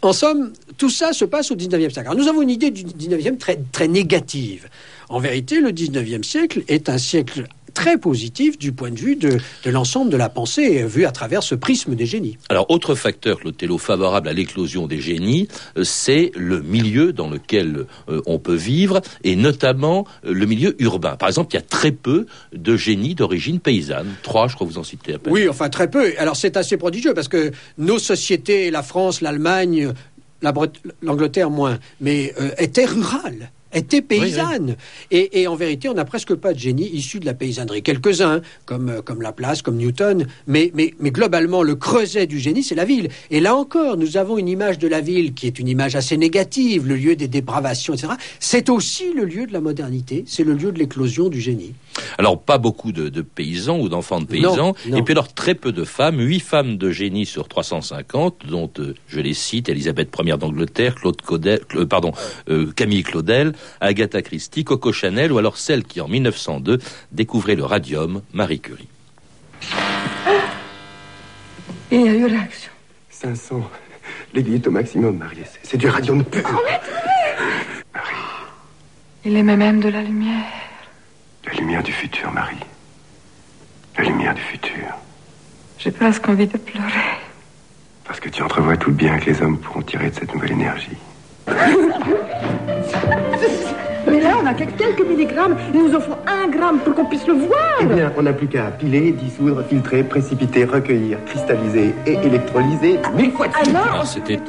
en 0.04 0.13
somme, 0.13 0.54
tout 0.78 0.91
ça 0.91 1.12
se 1.12 1.25
passe 1.25 1.49
au 1.49 1.56
19e 1.56 1.89
siècle. 1.89 2.02
Alors, 2.02 2.15
nous 2.15 2.28
avons 2.28 2.43
une 2.43 2.52
idée 2.52 2.69
du 2.69 2.84
19e 2.84 3.39
très, 3.39 3.60
très 3.71 3.88
négative. 3.88 4.69
En 5.10 5.19
vérité, 5.19 5.60
le 5.60 5.71
19e 5.71 6.21
siècle 6.21 6.62
est 6.67 6.88
un 6.88 6.99
siècle 6.99 7.47
très 7.73 7.97
positif 7.97 8.58
du 8.58 8.71
point 8.71 8.91
de 8.91 8.99
vue 8.99 9.15
de, 9.15 9.39
l'ensemble 9.65 10.12
de 10.12 10.17
la 10.17 10.29
pensée 10.29 10.84
vue 10.84 11.05
à 11.05 11.12
travers 11.12 11.43
ce 11.43 11.55
prisme 11.55 11.95
des 11.95 12.05
génies. 12.05 12.38
Alors, 12.49 12.69
autre 12.69 12.95
facteur, 12.95 13.39
Clotello, 13.39 13.77
favorable 13.77 14.27
à 14.27 14.34
l'éclosion 14.34 14.88
des 14.88 14.99
génies, 14.99 15.47
euh, 15.77 15.84
c'est 15.84 16.32
le 16.36 16.62
milieu 16.62 17.13
dans 17.13 17.29
lequel 17.29 17.86
euh, 18.10 18.21
on 18.25 18.39
peut 18.39 18.55
vivre, 18.55 19.01
et 19.23 19.36
notamment 19.36 20.05
euh, 20.25 20.34
le 20.34 20.45
milieu 20.45 20.75
urbain. 20.82 21.15
Par 21.15 21.29
exemple, 21.29 21.53
il 21.53 21.58
y 21.58 21.60
a 21.60 21.65
très 21.65 21.91
peu 21.91 22.25
de 22.53 22.75
génies 22.75 23.15
d'origine 23.15 23.60
paysanne. 23.60 24.08
Trois, 24.23 24.47
je 24.47 24.55
crois 24.55 24.67
que 24.67 24.73
vous 24.73 24.79
en 24.79 24.84
citez 24.84 25.15
à 25.15 25.19
peine. 25.19 25.34
Oui, 25.34 25.47
enfin 25.47 25.69
très 25.69 25.89
peu. 25.89 26.13
Alors, 26.17 26.36
c'est 26.36 26.58
assez 26.58 26.77
prodigieux 26.77 27.13
parce 27.13 27.27
que 27.27 27.51
nos 27.77 27.99
sociétés, 27.99 28.71
la 28.71 28.84
France, 28.84 29.21
l'Allemagne, 29.21 29.93
l'Angleterre 31.01 31.49
moins, 31.49 31.79
mais 31.99 32.34
étaient 32.58 32.86
rurales 32.86 33.51
étaient 33.73 34.01
paysannes. 34.01 34.75
Et, 35.12 35.47
en 35.47 35.55
vérité, 35.55 35.89
on 35.89 35.93
n'a 35.93 36.05
presque 36.05 36.36
pas 36.36 36.53
de 36.53 36.60
génie 36.60 36.89
issu 36.89 37.19
de 37.19 37.25
la 37.25 37.34
paysannerie. 37.34 37.82
Quelques-uns, 37.84 38.41
comme, 38.65 38.89
euh, 38.89 39.01
comme 39.01 39.21
Laplace, 39.21 39.62
comme 39.62 39.77
Newton, 39.77 40.27
mais, 40.47 40.71
mais, 40.73 40.93
mais 40.99 41.12
globalement, 41.12 41.63
le 41.63 41.75
creuset 41.75 42.27
du 42.27 42.39
génie, 42.39 42.63
c'est 42.63 42.75
la 42.75 42.86
ville. 42.86 43.10
Et 43.32 43.39
là 43.39 43.55
encore, 43.55 43.97
nous 43.97 44.17
avons 44.17 44.38
une 44.38 44.47
image 44.47 44.79
de 44.79 44.88
la 44.88 45.01
ville 45.01 45.34
qui 45.34 45.47
est 45.47 45.60
une 45.60 45.67
image 45.67 45.95
assez 45.95 46.17
négative, 46.17 46.88
le 46.88 46.95
lieu 46.95 47.15
des 47.15 47.27
dépravations, 47.27 47.93
etc. 47.93 48.13
C'est 48.39 48.69
aussi 48.69 49.13
le 49.13 49.25
lieu 49.25 49.45
de 49.45 49.53
la 49.53 49.62
modernité, 49.62 50.23
c'est 50.27 50.43
le 50.43 50.53
lieu 50.53 50.71
de 50.71 50.79
l'éclosion 50.79 51.29
du 51.29 51.39
génie. 51.39 51.73
Alors, 52.17 52.41
pas 52.41 52.58
beaucoup 52.58 52.91
de, 52.91 53.22
paysans 53.22 53.80
ou 53.80 53.89
d'enfants 53.89 54.22
de 54.22 54.26
paysans, 54.26 54.74
et 54.86 55.02
puis 55.02 55.13
alors 55.13 55.32
très 55.34 55.56
peu 55.56 55.72
de 55.72 55.84
femmes, 55.84 56.19
huit 56.19 56.39
femmes 56.39 56.78
de 56.78 56.91
génie 56.91 57.26
sur 57.26 57.48
350, 57.48 58.45
dont 58.48 58.72
euh, 58.80 58.93
je 59.08 59.19
les 59.19 59.34
cite, 59.34 59.69
Elisabeth 59.69 60.15
Ier 60.24 60.38
d'Angleterre, 60.38 60.95
Claude 60.95 61.22
Caudel, 61.22 61.62
euh, 61.76 61.86
pardon, 61.86 62.12
Camille 62.76 63.04
Claudel, 63.04 63.54
Agatha 63.82 64.22
Christie, 64.22 64.63
Coco 64.63 64.91
Chanel 64.91 65.32
ou 65.32 65.38
alors 65.38 65.58
celle 65.58 65.84
qui 65.84 66.02
en 66.02 66.08
1902 66.08 66.80
découvrait 67.12 67.56
le 67.56 67.65
radium, 67.65 68.22
Marie 68.34 68.60
Curie. 68.60 68.88
Il 71.91 72.02
y 72.02 72.08
a 72.08 72.13
eu 72.13 72.26
réaction. 72.26 72.72
500. 73.10 73.69
L'aiguille 74.34 74.56
est 74.56 74.67
au 74.67 74.72
maximum, 74.72 75.17
Marie. 75.17 75.39
C'est 75.63 75.78
du 75.78 75.88
radium 75.88 76.24
pur. 76.24 76.50
Marie. 77.93 78.13
Il 79.26 79.36
émet 79.36 79.58
même 79.58 79.82
de 79.82 79.89
la 79.89 80.02
lumière. 80.02 80.45
La 81.45 81.54
lumière 81.54 81.84
du 81.84 81.91
futur, 81.91 82.32
Marie. 82.32 82.58
La 83.97 84.04
lumière 84.04 84.34
du 84.34 84.41
futur. 84.41 84.86
J'ai 85.78 85.91
presque 85.91 86.28
envie 86.28 86.47
de 86.47 86.58
pleurer. 86.58 86.89
Parce 88.06 88.19
que 88.19 88.30
tu 88.30 88.41
entrevois 88.43 88.78
tout 88.78 88.89
le 88.89 88.95
bien 88.95 89.17
que 89.19 89.30
les 89.30 89.41
hommes 89.41 89.60
pourront 89.60 89.82
tirer 89.82 90.10
de 90.10 90.15
cette 90.15 90.34
nouvelle 90.34 90.52
énergie. 90.52 90.97
Mais 94.08 94.22
là, 94.22 94.38
on 94.42 94.46
a 94.46 94.54
quelques 94.54 95.06
milligrammes. 95.08 95.58
Il 95.74 95.84
nous 95.84 95.96
en 95.96 96.00
faut 96.00 96.16
un 96.28 96.48
gramme 96.48 96.80
pour 96.80 96.96
qu'on 96.96 97.06
puisse 97.06 97.28
le 97.28 97.34
voir. 97.34 97.80
Eh 97.82 97.86
bien, 97.86 98.12
on 98.18 98.24
n'a 98.24 98.34
plus 98.34 98.48
qu'à 98.48 98.72
piler, 98.72 99.12
dissoudre, 99.12 99.64
filtrer, 99.64 100.04
précipiter, 100.04 100.66
recueillir, 100.66 101.18
cristalliser 101.26 101.94
et 102.06 102.14
électrolyser 102.14 103.00
mille 103.16 103.32
fois 103.32 103.48
de 103.48 103.54
suite. 103.54 103.76
Alors, 103.76 104.06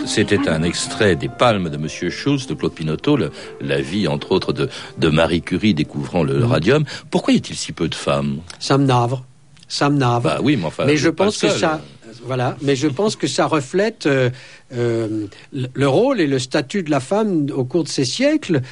c'était, 0.07 0.49
un 0.49 0.63
extrait 0.63 1.17
des 1.17 1.29
Palmes 1.29 1.69
de 1.69 1.77
Monsieur 1.77 2.11
Schultz, 2.11 2.47
de 2.47 2.55
Claude 2.55 2.73
Pinotto, 2.73 3.19
la 3.61 3.81
vie, 3.81 4.09
entre 4.09 4.33
autres, 4.33 4.53
de, 4.53 4.69
de 4.99 5.09
Marie 5.09 5.43
Curie 5.43 5.75
découvrant 5.75 6.23
le, 6.23 6.45
radium. 6.45 6.85
Pourquoi 7.11 7.35
y 7.35 7.37
a-t-il 7.37 7.57
si 7.57 7.73
peu 7.73 7.89
de 7.89 7.95
femmes? 7.95 8.39
Ça 8.59 8.79
me 8.79 8.85
navre. 8.85 9.25
Ça 9.69 9.89
me 9.89 9.99
navre. 9.99 10.23
Bah 10.23 10.39
oui, 10.43 10.57
mais 10.57 10.67
enfin. 10.67 10.85
Mais 10.87 10.97
je 10.97 11.09
pense 11.09 11.39
que 11.39 11.49
ça 11.49 11.81
voilà. 12.25 12.57
Mais 12.63 12.77
je 12.77 12.89
pense 12.89 13.17
que 13.17 13.27
ça 13.27 13.47
reflète 13.47 14.07
euh, 14.07 14.31
euh, 14.75 15.27
le 15.53 15.89
rôle 15.89 16.21
et 16.21 16.27
le 16.27 16.39
statut 16.39 16.83
de 16.83 16.91
la 16.91 17.01
femme 17.01 17.47
au 17.55 17.65
cours 17.65 17.85
de 17.85 17.89
ces 17.89 18.05
siècles. 18.05 18.63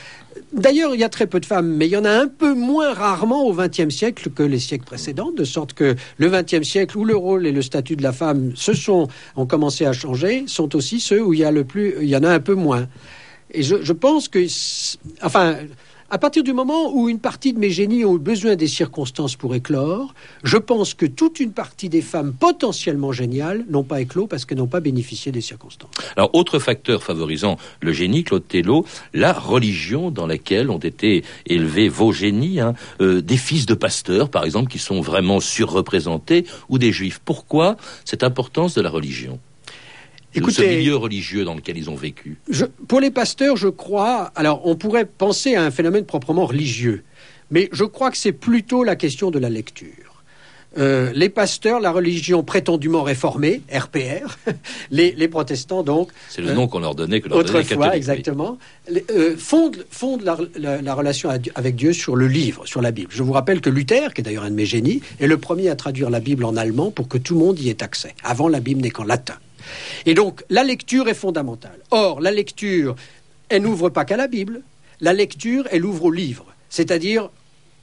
D'ailleurs, 0.52 0.94
il 0.94 1.00
y 1.00 1.04
a 1.04 1.08
très 1.08 1.26
peu 1.26 1.40
de 1.40 1.46
femmes, 1.46 1.74
mais 1.76 1.86
il 1.86 1.90
y 1.90 1.96
en 1.96 2.04
a 2.04 2.10
un 2.10 2.26
peu 2.26 2.54
moins 2.54 2.94
rarement 2.94 3.44
au 3.44 3.52
XXe 3.52 3.90
siècle 3.90 4.30
que 4.30 4.42
les 4.42 4.58
siècles 4.58 4.86
précédents, 4.86 5.30
de 5.30 5.44
sorte 5.44 5.74
que 5.74 5.94
le 6.16 6.30
XXe 6.30 6.66
siècle 6.66 6.96
où 6.96 7.04
le 7.04 7.16
rôle 7.16 7.46
et 7.46 7.52
le 7.52 7.60
statut 7.60 7.96
de 7.96 8.02
la 8.02 8.12
femme 8.12 8.52
se 8.54 8.72
sont 8.72 9.08
ont 9.36 9.46
commencé 9.46 9.84
à 9.84 9.92
changer, 9.92 10.44
sont 10.46 10.74
aussi 10.74 11.00
ceux 11.00 11.22
où 11.22 11.34
il 11.34 11.40
y 11.40 11.44
a 11.44 11.50
le 11.50 11.64
plus, 11.64 11.94
il 12.00 12.08
y 12.08 12.16
en 12.16 12.24
a 12.24 12.30
un 12.30 12.40
peu 12.40 12.54
moins. 12.54 12.88
Et 13.50 13.62
je, 13.62 13.76
je 13.82 13.92
pense 13.92 14.28
que, 14.28 14.46
enfin, 15.22 15.56
à 16.10 16.18
partir 16.18 16.42
du 16.42 16.54
moment 16.54 16.94
où 16.94 17.08
une 17.08 17.18
partie 17.18 17.52
de 17.52 17.58
mes 17.58 17.70
génies 17.70 18.04
ont 18.04 18.14
besoin 18.14 18.56
des 18.56 18.66
circonstances 18.66 19.36
pour 19.36 19.54
éclore, 19.54 20.14
je 20.42 20.56
pense 20.56 20.94
que 20.94 21.04
toute 21.04 21.38
une 21.38 21.52
partie 21.52 21.90
des 21.90 22.00
femmes 22.00 22.32
potentiellement 22.32 23.12
géniales 23.12 23.66
n'ont 23.68 23.84
pas 23.84 24.00
éclos 24.00 24.26
parce 24.26 24.44
qu'elles 24.44 24.58
n'ont 24.58 24.66
pas 24.66 24.80
bénéficié 24.80 25.32
des 25.32 25.42
circonstances. 25.42 25.90
Alors, 26.16 26.30
autre 26.34 26.58
facteur 26.58 27.02
favorisant 27.02 27.58
le 27.80 27.92
génie, 27.92 28.24
Claude 28.24 28.46
Tello, 28.48 28.86
la 29.12 29.34
religion 29.34 30.10
dans 30.10 30.26
laquelle 30.26 30.70
ont 30.70 30.78
été 30.78 31.24
élevés 31.46 31.88
vos 31.88 32.12
génies, 32.12 32.60
hein, 32.60 32.74
euh, 33.00 33.20
des 33.20 33.36
fils 33.36 33.66
de 33.66 33.74
pasteurs, 33.74 34.30
par 34.30 34.44
exemple, 34.44 34.70
qui 34.70 34.78
sont 34.78 35.00
vraiment 35.00 35.40
surreprésentés, 35.40 36.46
ou 36.70 36.78
des 36.78 36.92
juifs. 36.92 37.20
Pourquoi 37.22 37.76
cette 38.04 38.22
importance 38.22 38.74
de 38.74 38.80
la 38.80 38.90
religion? 38.90 39.38
Écoutez, 40.38 40.62
ce 40.62 40.76
milieu 40.78 40.96
religieux 40.96 41.44
dans 41.44 41.54
lequel 41.54 41.76
ils 41.76 41.90
ont 41.90 41.94
vécu 41.94 42.38
Pour 42.86 43.00
les 43.00 43.10
pasteurs, 43.10 43.56
je 43.56 43.68
crois. 43.68 44.32
Alors, 44.34 44.66
on 44.66 44.76
pourrait 44.76 45.06
penser 45.06 45.54
à 45.54 45.62
un 45.62 45.70
phénomène 45.70 46.04
proprement 46.04 46.46
religieux, 46.46 47.04
mais 47.50 47.68
je 47.72 47.84
crois 47.84 48.10
que 48.10 48.16
c'est 48.16 48.32
plutôt 48.32 48.84
la 48.84 48.96
question 48.96 49.30
de 49.30 49.38
la 49.38 49.50
lecture. 49.50 50.08
Euh, 50.76 51.10
les 51.14 51.30
pasteurs, 51.30 51.80
la 51.80 51.90
religion 51.90 52.42
prétendument 52.42 53.02
réformée, 53.02 53.62
RPR, 53.72 54.36
les, 54.90 55.28
protestants 55.28 55.82
donc. 55.82 56.10
C'est 56.28 56.42
le 56.42 56.52
nom 56.52 56.68
qu'on 56.68 56.80
leur 56.80 56.94
donnait 56.94 57.20
que 57.20 57.28
leur 57.28 57.38
autrefois, 57.38 57.96
exactement, 57.96 58.58
euh, 59.10 59.34
fondent, 59.36 59.76
la, 60.22 60.94
relation 60.94 61.30
avec 61.54 61.74
Dieu 61.74 61.92
sur 61.92 62.16
le 62.16 62.28
livre, 62.28 62.66
sur 62.66 62.82
la 62.82 62.90
Bible. 62.90 63.08
Je 63.10 63.22
vous 63.22 63.32
rappelle 63.32 63.60
que 63.60 63.70
Luther, 63.70 64.12
qui 64.12 64.20
est 64.20 64.24
d'ailleurs 64.24 64.44
un 64.44 64.50
de 64.50 64.54
mes 64.54 64.66
génies, 64.66 65.00
est 65.20 65.26
le 65.26 65.38
premier 65.38 65.70
à 65.70 65.76
traduire 65.76 66.10
la 66.10 66.20
Bible 66.20 66.44
en 66.44 66.56
allemand 66.56 66.90
pour 66.90 67.08
que 67.08 67.16
tout 67.16 67.34
le 67.34 67.40
monde 67.40 67.58
y 67.58 67.70
ait 67.70 67.82
accès. 67.82 68.14
Avant, 68.22 68.48
la 68.48 68.60
Bible 68.60 68.82
n'est 68.82 68.90
qu'en 68.90 69.04
latin. 69.04 69.34
Et 70.06 70.14
donc, 70.14 70.44
la 70.50 70.64
lecture 70.64 71.08
est 71.08 71.14
fondamentale. 71.14 71.78
Or, 71.90 72.20
la 72.20 72.30
lecture, 72.30 72.96
elle 73.48 73.62
n'ouvre 73.62 73.88
pas 73.88 74.04
qu'à 74.04 74.16
la 74.16 74.28
Bible. 74.28 74.62
La 75.00 75.12
lecture, 75.12 75.66
elle 75.70 75.84
ouvre 75.84 76.06
au 76.06 76.10
livre, 76.10 76.46
c'est-à-dire 76.68 77.30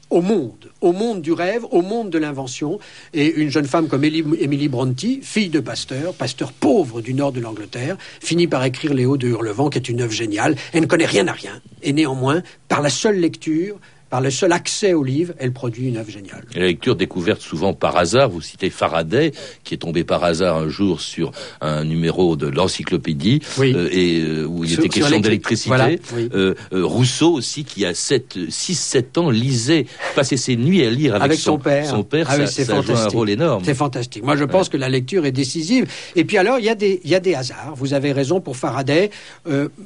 au 0.10 0.22
monde, 0.22 0.70
au 0.82 0.92
monde 0.92 1.22
du 1.22 1.32
rêve, 1.32 1.66
au 1.72 1.82
monde 1.82 2.10
de 2.10 2.18
l'invention. 2.18 2.80
Et 3.14 3.34
une 3.34 3.50
jeune 3.50 3.66
femme 3.66 3.88
comme 3.88 4.04
Emily 4.04 4.68
Brontë, 4.68 5.20
fille 5.22 5.50
de 5.50 5.60
pasteur, 5.60 6.14
pasteur 6.14 6.52
pauvre 6.52 7.02
du 7.02 7.14
nord 7.14 7.32
de 7.32 7.40
l'Angleterre, 7.40 7.98
finit 8.22 8.48
par 8.48 8.64
écrire 8.64 8.94
Les 8.94 9.06
Hauts 9.06 9.18
de 9.18 9.28
Hurlevent, 9.28 9.70
qui 9.70 9.78
est 9.78 9.90
une 9.90 10.02
œuvre 10.02 10.14
géniale. 10.14 10.56
Elle 10.74 10.82
ne 10.82 10.88
connaît 10.88 11.06
rien 11.06 11.28
à 11.28 11.32
rien. 11.32 11.62
Et 11.82 11.94
néanmoins, 11.94 12.44
par 12.68 12.82
la 12.82 12.90
seule 12.90 13.20
lecture, 13.20 13.80
par 14.16 14.22
le 14.22 14.32
seul 14.32 14.54
accès 14.54 14.94
au 14.94 15.04
livre, 15.04 15.34
elle 15.40 15.52
produit 15.52 15.90
une 15.90 15.98
œuvre 15.98 16.10
géniale. 16.10 16.46
la 16.56 16.68
lecture 16.68 16.96
découverte 16.96 17.42
souvent 17.42 17.74
par 17.74 17.98
hasard, 17.98 18.30
vous 18.30 18.40
citez 18.40 18.70
Faraday, 18.70 19.34
qui 19.66 19.74
est 19.74 19.78
tombé 19.78 20.06
par 20.06 20.24
hasard 20.24 20.56
un 20.56 20.70
jour 20.70 21.02
sur 21.02 21.34
un 21.60 21.84
numéro 21.84 22.38
de 22.38 22.48
l'encyclopédie, 22.48 23.42
euh, 23.60 23.90
et 23.92 24.22
euh, 24.22 24.46
où 24.46 24.64
il 24.64 24.72
était 24.72 24.88
question 24.88 25.20
d'électricité. 25.20 26.00
Euh, 26.34 26.56
Rousseau 26.72 27.34
aussi, 27.34 27.66
qui 27.66 27.86
a 27.86 27.92
6-7 27.92 29.20
ans, 29.20 29.30
lisait, 29.30 29.86
passait 30.16 30.38
ses 30.38 30.56
nuits 30.56 30.86
à 30.86 30.90
lire 30.90 31.22
avec, 31.22 31.38
son, 31.38 31.58
père. 31.58 31.86
Son 31.86 32.04
père, 32.04 32.28
ah 32.30 32.48
ça, 32.48 32.64
ça 32.64 32.82
joue 32.82 32.94
un 32.94 33.08
rôle 33.10 33.30
énorme. 33.32 33.64
C'est 33.66 33.76
fantastique. 33.76 34.24
Moi, 34.24 34.38
je 34.38 34.46
pense 34.46 34.70
que 34.70 34.78
la 34.78 34.88
lecture 34.88 35.26
est 35.26 35.34
décisive. 35.34 35.92
Et 36.16 36.24
puis 36.24 36.38
alors, 36.38 36.58
il 36.60 36.64
y, 36.64 36.70
a 36.70 36.76
des, 36.76 37.02
y 37.04 37.16
a 37.16 37.20
des 37.20 37.36
hasards. 37.36 37.74
Vous 37.76 37.94
avez 37.94 38.14
raison 38.14 38.40
pour 38.40 38.56
Faraday. 38.56 39.12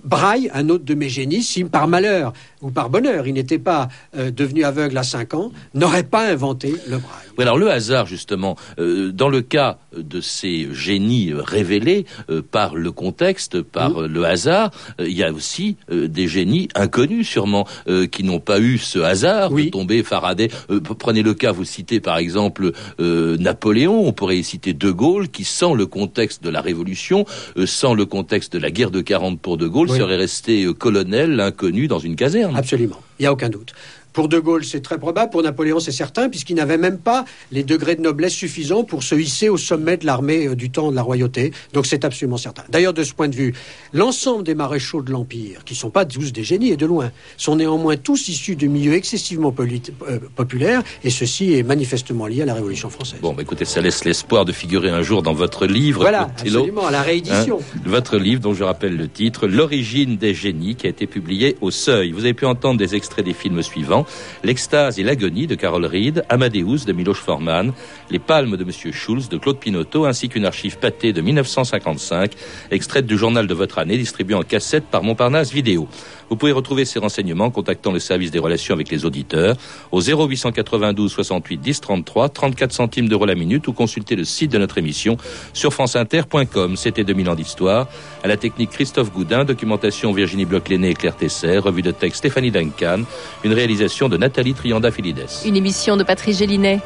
Braille, 0.04 0.52
un 0.54 0.70
autre 0.70 0.86
de 0.86 0.94
mes 0.94 1.10
génies, 1.10 1.42
si 1.42 1.64
par 1.64 1.88
malheur 1.88 2.32
ou 2.62 2.70
par 2.70 2.92
bonheur, 2.92 3.26
il 3.26 3.34
n'était 3.34 3.58
pas 3.58 3.88
euh, 4.20 4.32
devenu 4.32 4.64
aveugle 4.64 4.98
à 4.98 5.04
5 5.04 5.34
ans, 5.34 5.52
n'aurait 5.74 6.04
pas 6.04 6.28
inventé 6.28 6.76
le 6.88 6.98
braille. 6.98 7.26
Oui, 7.38 7.44
alors 7.44 7.58
le 7.58 7.72
hasard, 7.72 8.06
justement, 8.06 8.58
euh, 8.78 9.12
dans 9.12 9.30
le 9.30 9.42
cas 9.42 9.78
de 9.96 10.20
ces 10.20 10.68
génies 10.74 11.32
révélés 11.34 12.06
euh, 12.30 12.42
par 12.42 12.76
le 12.76 12.92
contexte, 12.92 13.62
par 13.62 14.02
le 14.02 14.26
hasard, 14.26 14.72
il 15.00 15.14
y 15.14 15.24
a 15.24 15.32
aussi 15.32 15.78
des 15.90 16.28
génies 16.28 16.68
inconnus, 16.76 17.28
sûrement, 17.28 17.66
qui 18.12 18.24
n'ont 18.24 18.40
pas 18.40 18.60
eu 18.60 18.78
ce 18.78 19.00
hasard 19.00 19.52
de 19.52 19.70
tomber 19.70 20.04
Faraday. 20.04 20.50
prenez 20.98 21.24
le 21.24 21.34
cas, 21.34 21.52
vous 21.52 21.64
citez 21.64 22.00
par 22.00 22.18
exemple 22.18 22.72
Napoléon, 23.00 24.06
on 24.06 24.12
pourrait 24.12 24.38
y 24.38 24.44
citer 24.44 24.74
De 24.74 24.92
Gaulle, 24.92 25.30
qui, 25.30 25.44
sans 25.44 25.74
le 25.74 25.86
contexte 25.86 26.44
de 26.44 26.50
la 26.50 26.62
Révolution, 26.62 27.26
sans 27.66 27.94
le 27.94 28.06
contexte 28.06 28.54
de 28.54 28.60
la 28.60 28.72
guerre 28.72 28.92
de 28.92 29.02
40 29.02 29.40
pour 29.40 29.58
De 29.58 29.68
Gaulle, 29.68 29.90
serait 29.90 30.18
resté 30.18 30.68
colonel 30.78 31.40
inconnu 31.40 31.88
dans 31.88 32.00
une 32.00 32.16
caserne. 32.16 32.56
Absolument, 32.56 33.02
il 33.20 33.24
n'y 33.24 33.28
a 33.28 33.34
aucun 33.34 33.50
doute. 33.50 33.74
Pour 34.14 34.28
De 34.28 34.40
Gaulle, 34.40 34.66
c'est 34.66 34.82
très 34.82 34.98
probable. 34.98 35.32
Pour 35.32 35.44
Napoléon, 35.44 35.80
c'est 35.80 35.92
certain, 35.92 36.30
puisqu'il 36.30 36.56
n'avait 36.56 36.78
même 36.78 36.98
pas 36.98 37.26
les 37.52 37.64
degrés 37.64 37.96
de 37.96 38.02
noblesse 38.02 38.34
suffisants 38.34 38.84
pour 38.84 39.04
se 39.04 39.16
hisser 39.16 39.50
au 39.50 39.58
sommet 39.58 39.98
de 39.98 40.06
l'armée 40.06 40.48
euh, 40.48 40.56
du 40.56 40.70
temps 40.70 40.92
de 40.92 40.96
la 40.96 41.02
royauté. 41.02 41.52
Donc 41.74 41.86
c'est 41.86 42.06
absolument 42.06 42.38
certain. 42.38 42.64
D'ailleurs, 42.70 42.94
de 42.94 43.04
ce 43.04 43.14
point 43.14 43.28
de 43.28 43.36
vue, 43.36 43.54
l'ensemble 43.94 44.44
des 44.44 44.56
maréchaux 44.56 45.02
de 45.02 45.12
l'Empire, 45.12 45.64
qui 45.64 45.74
ne 45.74 45.78
sont 45.78 45.90
pas 45.90 46.06
tous 46.06 46.34
des 46.34 46.44
génies 46.44 46.70
et 46.70 46.78
de 46.78 46.86
loin, 46.86 47.12
sont 47.38 47.56
néanmoins 47.56 47.98
tous 47.98 48.28
issus 48.28 48.56
de 48.56 48.68
milieux 48.68 48.94
excessivement 48.94 49.54
euh, 49.60 50.20
populaires, 50.36 50.84
et 51.04 51.10
ceci 51.10 51.54
est 51.54 51.64
manifestement 51.64 52.26
lié 52.28 52.42
à 52.42 52.46
la 52.46 52.54
Révolution 52.54 52.90
française. 52.90 53.20
Bon, 53.22 53.34
bah, 53.34 53.42
écoutez, 53.42 53.66
ça 53.66 53.82
laisse 53.82 54.06
l'espoir 54.06 54.46
de 54.46 54.52
figurer 54.52 54.90
un 54.90 55.02
jour 55.02 55.22
dans 55.22 55.34
votre 55.34 55.66
livre. 55.66 56.02
Voilà, 56.02 56.24
absolument, 56.24 56.88
à 56.88 56.92
la 56.92 57.02
réédition. 57.02 57.60
Hein, 57.60 57.80
votre 57.86 58.18
livre, 58.18 58.42
dont 58.42 58.54
je 58.54 58.64
rappelle 58.64 58.98
le 58.98 59.08
titre, 59.08 59.48
L'origine 59.48 60.18
des 60.18 60.34
génies, 60.34 60.76
qui 60.76 60.88
a 60.88 60.90
été 60.90 61.08
publié 61.08 61.58
au 61.62 61.72
Seuil. 61.72 62.12
Vous 62.12 62.22
avez 62.22 62.34
pu 62.34 62.46
entendre 62.46 62.78
des 62.78 62.96
extraits 62.96 63.26
des 63.26 63.34
films 63.34 63.62
suivants. 63.62 63.99
L'extase 64.44 65.00
et 65.00 65.04
l'agonie 65.04 65.48
de 65.48 65.56
Carol 65.56 65.86
Reed, 65.86 66.24
Amadeus 66.30 66.86
de 66.86 66.94
Miloš 66.94 67.20
Forman, 67.20 67.74
Les 68.10 68.20
palmes 68.20 68.58
de 68.58 68.64
Monsieur 68.64 68.92
Schulz 68.92 69.30
de 69.30 69.38
Claude 69.38 69.60
Pinotto, 69.60 70.06
ainsi 70.06 70.30
qu'une 70.30 70.46
archive 70.46 70.78
pâtée 70.78 71.14
de 71.14 71.22
1955, 71.22 72.32
extraite 72.72 73.06
du 73.06 73.18
journal 73.18 73.48
de 73.48 73.54
votre 73.54 73.80
année, 73.80 73.98
distribuée 73.98 74.36
en 74.36 74.44
cassette 74.44 74.86
par 74.86 75.04
Montparnasse 75.04 75.52
Vidéo. 75.52 75.88
Vous 76.30 76.36
pouvez 76.36 76.52
retrouver 76.52 76.86
ces 76.86 77.00
renseignements 77.00 77.46
en 77.46 77.52
contactant 77.52 77.92
le 77.92 78.00
service 78.00 78.32
des 78.32 78.40
relations 78.40 78.74
avec 78.74 78.90
les 78.90 79.06
auditeurs 79.06 79.56
au 79.92 80.02
0892 80.02 81.12
68 81.12 81.58
10 81.58 81.82
33, 81.82 82.30
34 82.30 82.72
centimes 82.72 83.08
d'euros 83.08 83.26
la 83.26 83.36
minute 83.36 83.68
ou 83.68 83.74
consulter 83.74 84.16
le 84.16 84.24
site 84.24 84.52
de 84.52 84.58
notre 84.58 84.78
émission 84.78 85.18
sur 85.54 85.74
franceinter.com. 85.74 86.76
C'était 86.76 87.04
2000 87.04 87.30
ans 87.30 87.36
d'histoire. 87.36 87.88
À 88.24 88.28
la 88.28 88.38
technique 88.38 88.72
Christophe 88.72 89.12
Goudin, 89.12 89.46
documentation 89.46 90.12
Virginie 90.12 90.46
Bloch-Léné 90.46 90.90
et 90.90 90.94
Claire 90.94 91.16
Tesser, 91.16 91.58
revue 91.58 91.82
de 91.82 91.92
texte 91.92 92.20
Stéphanie 92.20 92.52
Duncan, 92.52 93.04
une 93.44 93.54
réalisation 93.54 94.10
de 94.10 94.18
Nathalie 94.18 94.54
Trianda-Filides. 94.54 95.26
Une 95.46 95.56
émission 95.56 95.98
de 95.98 96.04
Patrice 96.04 96.40
Gélinet. 96.40 96.80